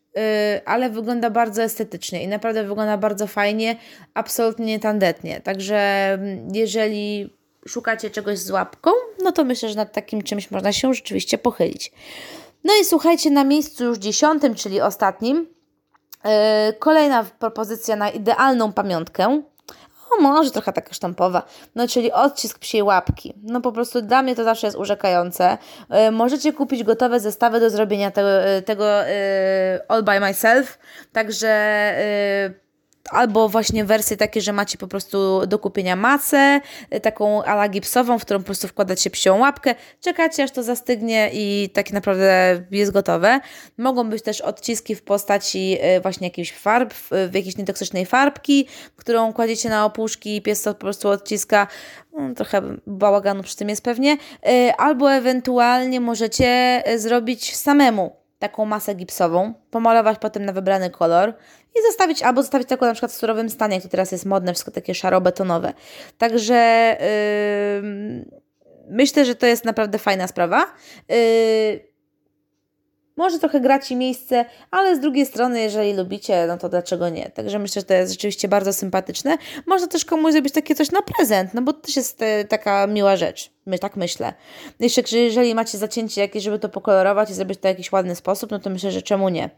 ale 0.64 0.90
wygląda 0.90 1.30
bardzo 1.30 1.62
estetycznie 1.62 2.22
i 2.22 2.28
naprawdę 2.28 2.64
wygląda 2.64 2.96
bardzo 2.96 3.26
fajnie, 3.26 3.76
absolutnie 4.14 4.80
tandetnie. 4.80 5.40
Także 5.40 5.78
mm, 6.12 6.48
jeżeli 6.54 7.30
szukacie 7.68 8.10
czegoś 8.10 8.38
z 8.38 8.50
łapką, 8.50 8.90
no 9.22 9.32
to 9.32 9.44
myślę, 9.44 9.68
że 9.68 9.74
nad 9.74 9.92
takim 9.92 10.22
czymś 10.22 10.50
można 10.50 10.72
się 10.72 10.94
rzeczywiście 10.94 11.38
pochylić. 11.38 11.92
No 12.64 12.72
i 12.80 12.84
słuchajcie, 12.84 13.30
na 13.30 13.44
miejscu 13.44 13.84
już 13.84 13.98
dziesiątym, 13.98 14.54
czyli 14.54 14.80
ostatnim, 14.80 15.46
yy, 16.24 16.30
kolejna 16.78 17.24
propozycja 17.38 17.96
na 17.96 18.10
idealną 18.10 18.72
pamiątkę. 18.72 19.42
O, 20.10 20.22
może 20.22 20.50
trochę 20.50 20.72
taka 20.72 20.94
sztampowa. 20.94 21.42
No, 21.74 21.88
czyli 21.88 22.12
odcisk 22.12 22.58
psiej 22.58 22.82
łapki. 22.82 23.34
No, 23.42 23.60
po 23.60 23.72
prostu 23.72 24.02
dla 24.02 24.22
mnie 24.22 24.36
to 24.36 24.44
zawsze 24.44 24.66
jest 24.66 24.78
urzekające. 24.78 25.58
Yy, 25.90 26.10
możecie 26.10 26.52
kupić 26.52 26.84
gotowe 26.84 27.20
zestawy 27.20 27.60
do 27.60 27.70
zrobienia 27.70 28.10
tego, 28.10 28.28
tego 28.64 28.84
yy, 28.84 29.88
all 29.88 30.02
by 30.02 30.20
myself. 30.20 30.78
Także 31.12 31.48
yy, 32.48 32.69
albo 33.10 33.48
właśnie 33.48 33.84
wersje 33.84 34.16
takie, 34.16 34.40
że 34.40 34.52
macie 34.52 34.78
po 34.78 34.88
prostu 34.88 35.46
do 35.46 35.58
kupienia 35.58 35.96
masę, 35.96 36.60
y, 36.94 37.00
taką 37.00 37.42
ala 37.42 37.68
gipsową, 37.68 38.18
w 38.18 38.22
którą 38.22 38.40
po 38.40 38.44
prostu 38.44 38.68
wkładacie 38.68 39.10
psią 39.10 39.38
łapkę, 39.38 39.74
czekacie 40.00 40.42
aż 40.42 40.50
to 40.50 40.62
zastygnie 40.62 41.30
i 41.32 41.70
tak 41.74 41.92
naprawdę 41.92 42.62
jest 42.70 42.92
gotowe. 42.92 43.40
Mogą 43.78 44.10
być 44.10 44.22
też 44.22 44.40
odciski 44.40 44.94
w 44.94 45.02
postaci 45.02 45.78
y, 45.96 46.00
właśnie 46.00 46.26
jakiejś 46.26 46.52
farb, 46.52 46.94
w 47.10 47.34
jakiejś 47.34 47.56
nietoksycznej 47.56 48.06
farbki, 48.06 48.66
którą 48.96 49.32
kładziecie 49.32 49.68
na 49.68 49.84
opuszki 49.84 50.36
i 50.36 50.42
pies 50.42 50.62
to 50.62 50.74
po 50.74 50.80
prostu 50.80 51.08
odciska. 51.08 51.66
No, 52.12 52.34
trochę 52.34 52.62
bałaganu 52.86 53.42
przy 53.42 53.56
tym 53.56 53.68
jest 53.68 53.84
pewnie. 53.84 54.12
Y, 54.48 54.72
albo 54.76 55.12
ewentualnie 55.12 56.00
możecie 56.00 56.82
zrobić 56.96 57.56
samemu 57.56 58.19
taką 58.40 58.64
masę 58.64 58.94
gipsową, 58.94 59.54
pomalować 59.70 60.18
potem 60.18 60.44
na 60.44 60.52
wybrany 60.52 60.90
kolor 60.90 61.34
i 61.78 61.82
zostawić, 61.88 62.22
albo 62.22 62.42
zostawić 62.42 62.68
taką 62.68 62.86
na 62.86 62.92
przykład 62.92 63.12
w 63.12 63.14
surowym 63.14 63.50
stanie, 63.50 63.74
jak 63.74 63.82
to 63.82 63.88
teraz 63.88 64.12
jest 64.12 64.26
modne, 64.26 64.52
wszystko 64.52 64.70
takie 64.70 64.94
szaro-betonowe. 64.94 65.72
Także 66.18 66.96
yy, 67.82 68.40
myślę, 68.88 69.24
że 69.24 69.34
to 69.34 69.46
jest 69.46 69.64
naprawdę 69.64 69.98
fajna 69.98 70.26
sprawa. 70.26 70.66
Yy, 71.08 71.89
może 73.16 73.38
trochę 73.38 73.60
gra 73.60 73.78
Ci 73.78 73.96
miejsce, 73.96 74.44
ale 74.70 74.96
z 74.96 75.00
drugiej 75.00 75.26
strony, 75.26 75.60
jeżeli 75.60 75.94
lubicie, 75.94 76.46
no 76.46 76.58
to 76.58 76.68
dlaczego 76.68 77.08
nie? 77.08 77.30
Także 77.30 77.58
myślę, 77.58 77.80
że 77.80 77.86
to 77.86 77.94
jest 77.94 78.12
rzeczywiście 78.12 78.48
bardzo 78.48 78.72
sympatyczne. 78.72 79.38
Można 79.66 79.86
też 79.86 80.04
komuś 80.04 80.32
zrobić 80.32 80.54
takie 80.54 80.74
coś 80.74 80.90
na 80.90 81.02
prezent, 81.02 81.54
no 81.54 81.62
bo 81.62 81.72
to 81.72 81.80
też 81.80 81.96
jest 81.96 82.22
e, 82.22 82.44
taka 82.44 82.86
miła 82.86 83.16
rzecz. 83.16 83.50
My 83.66 83.78
tak 83.78 83.96
myślę. 83.96 84.32
Jeszcze 84.80 85.18
jeżeli 85.18 85.54
macie 85.54 85.78
zacięcie 85.78 86.20
jakieś, 86.20 86.44
żeby 86.44 86.58
to 86.58 86.68
pokolorować 86.68 87.30
i 87.30 87.34
zrobić 87.34 87.58
to 87.58 87.62
w 87.62 87.64
jakiś 87.64 87.92
ładny 87.92 88.14
sposób, 88.14 88.50
no 88.50 88.58
to 88.58 88.70
myślę, 88.70 88.90
że 88.90 89.02
czemu 89.02 89.28
nie. 89.28 89.50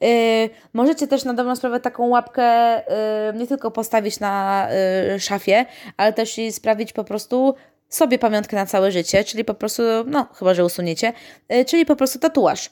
Yy, 0.00 0.08
możecie 0.72 1.06
też 1.06 1.24
na 1.24 1.34
dobrą 1.34 1.56
sprawę 1.56 1.80
taką 1.80 2.08
łapkę 2.08 2.76
yy, 2.76 3.38
nie 3.38 3.46
tylko 3.46 3.70
postawić 3.70 4.20
na 4.20 4.68
yy, 5.12 5.20
szafie, 5.20 5.66
ale 5.96 6.12
też 6.12 6.38
i 6.38 6.52
sprawić 6.52 6.92
po 6.92 7.04
prostu 7.04 7.54
sobie 7.88 8.18
pamiątkę 8.18 8.56
na 8.56 8.66
całe 8.66 8.92
życie, 8.92 9.24
czyli 9.24 9.44
po 9.44 9.54
prostu, 9.54 9.82
no 10.06 10.26
chyba, 10.34 10.54
że 10.54 10.64
usuniecie, 10.64 11.12
czyli 11.66 11.86
po 11.86 11.96
prostu 11.96 12.18
tatuaż. 12.18 12.70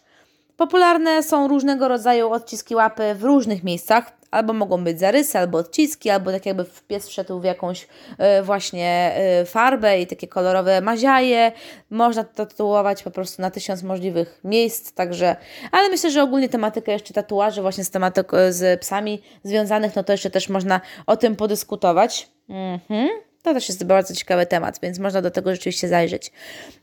Popularne 0.56 1.22
są 1.22 1.48
różnego 1.48 1.88
rodzaju 1.88 2.30
odciski 2.30 2.74
łapy 2.74 3.14
w 3.14 3.24
różnych 3.24 3.64
miejscach, 3.64 4.12
albo 4.30 4.52
mogą 4.52 4.84
być 4.84 5.00
zarysy, 5.00 5.38
albo 5.38 5.58
odciski, 5.58 6.10
albo 6.10 6.32
tak 6.32 6.46
jakby 6.46 6.64
pies 6.88 7.08
wszedł 7.08 7.40
w 7.40 7.44
jakąś 7.44 7.82
y, 7.82 8.42
właśnie 8.42 9.16
y, 9.42 9.46
farbę 9.46 10.00
i 10.00 10.06
takie 10.06 10.28
kolorowe 10.28 10.80
maziaje. 10.80 11.52
Można 11.90 12.24
to 12.24 12.46
tatuować 12.46 13.02
po 13.02 13.10
prostu 13.10 13.42
na 13.42 13.50
tysiąc 13.50 13.82
możliwych 13.82 14.40
miejsc, 14.44 14.92
także, 14.92 15.36
ale 15.72 15.88
myślę, 15.88 16.10
że 16.10 16.22
ogólnie 16.22 16.48
tematykę 16.48 16.92
jeszcze 16.92 17.14
tatuaży 17.14 17.62
właśnie 17.62 17.84
z 17.84 17.90
tematyką 17.90 18.36
z 18.50 18.80
psami 18.80 19.22
związanych, 19.42 19.96
no 19.96 20.04
to 20.04 20.12
jeszcze 20.12 20.30
też 20.30 20.48
można 20.48 20.80
o 21.06 21.16
tym 21.16 21.36
podyskutować. 21.36 22.28
Mhm. 22.48 23.25
To 23.46 23.54
też 23.54 23.68
jest 23.68 23.84
bardzo 23.84 24.14
ciekawy 24.14 24.46
temat, 24.46 24.78
więc 24.82 24.98
można 24.98 25.22
do 25.22 25.30
tego 25.30 25.50
rzeczywiście 25.50 25.88
zajrzeć. 25.88 26.32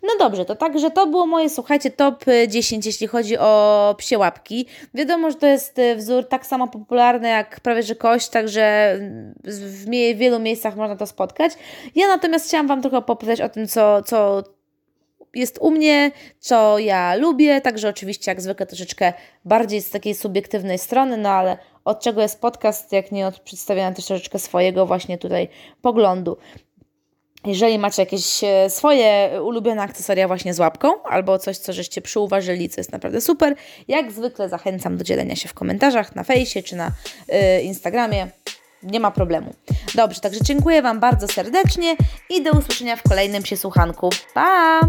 No 0.03 0.09
dobrze, 0.19 0.45
to 0.45 0.55
także 0.55 0.91
to 0.91 1.07
było 1.07 1.25
moje, 1.25 1.49
słuchajcie, 1.49 1.91
top 1.91 2.25
10, 2.47 2.85
jeśli 2.85 3.07
chodzi 3.07 3.37
o 3.37 3.95
psie 3.97 4.17
łapki. 4.17 4.65
Wiadomo, 4.93 5.31
że 5.31 5.37
to 5.37 5.47
jest 5.47 5.79
y, 5.79 5.95
wzór 5.95 6.27
tak 6.27 6.45
samo 6.45 6.67
popularny 6.67 7.29
jak 7.29 7.59
prawie 7.59 7.83
że 7.83 7.95
kość, 7.95 8.29
także 8.29 8.97
w 9.43 9.85
wielu 10.15 10.39
miejscach 10.39 10.75
można 10.75 10.95
to 10.95 11.07
spotkać. 11.07 11.51
Ja 11.95 12.07
natomiast 12.07 12.47
chciałam 12.47 12.67
Wam 12.67 12.81
trochę 12.81 12.97
opowiedzieć 12.97 13.41
o 13.41 13.49
tym, 13.49 13.67
co, 13.67 14.01
co 14.01 14.43
jest 15.35 15.57
u 15.61 15.71
mnie, 15.71 16.11
co 16.39 16.79
ja 16.79 17.15
lubię, 17.15 17.61
także 17.61 17.89
oczywiście 17.89 18.31
jak 18.31 18.41
zwykle 18.41 18.65
troszeczkę 18.65 19.13
bardziej 19.45 19.81
z 19.81 19.89
takiej 19.89 20.15
subiektywnej 20.15 20.77
strony, 20.77 21.17
no 21.17 21.29
ale 21.29 21.57
od 21.85 21.99
czego 21.99 22.21
jest 22.21 22.41
podcast, 22.41 22.91
jak 22.91 23.11
nie 23.11 23.27
od 23.27 23.39
przedstawiania 23.39 23.95
też 23.95 24.05
troszeczkę 24.05 24.39
swojego 24.39 24.85
właśnie 24.85 25.17
tutaj 25.17 25.47
poglądu. 25.81 26.37
Jeżeli 27.45 27.79
macie 27.79 28.01
jakieś 28.01 28.43
e, 28.43 28.69
swoje 28.69 29.29
ulubione 29.43 29.81
akcesoria 29.81 30.27
właśnie 30.27 30.53
z 30.53 30.59
łapką, 30.59 31.03
albo 31.03 31.39
coś, 31.39 31.57
co 31.57 31.73
żeście 31.73 32.01
przyuważyli, 32.01 32.69
co 32.69 32.81
jest 32.81 32.91
naprawdę 32.91 33.21
super, 33.21 33.55
jak 33.87 34.11
zwykle 34.11 34.49
zachęcam 34.49 34.97
do 34.97 35.03
dzielenia 35.03 35.35
się 35.35 35.49
w 35.49 35.53
komentarzach 35.53 36.15
na 36.15 36.23
fejsie 36.23 36.63
czy 36.63 36.75
na 36.75 36.87
y, 36.87 37.61
Instagramie. 37.61 38.27
Nie 38.83 38.99
ma 38.99 39.11
problemu. 39.11 39.53
Dobrze, 39.95 40.21
także 40.21 40.39
dziękuję 40.43 40.81
Wam 40.81 40.99
bardzo 40.99 41.27
serdecznie 41.27 41.95
i 42.29 42.43
do 42.43 42.51
usłyszenia 42.51 42.95
w 42.95 43.03
kolejnym 43.03 43.43
przesłuchanku. 43.43 44.09
Pa! 44.33 44.79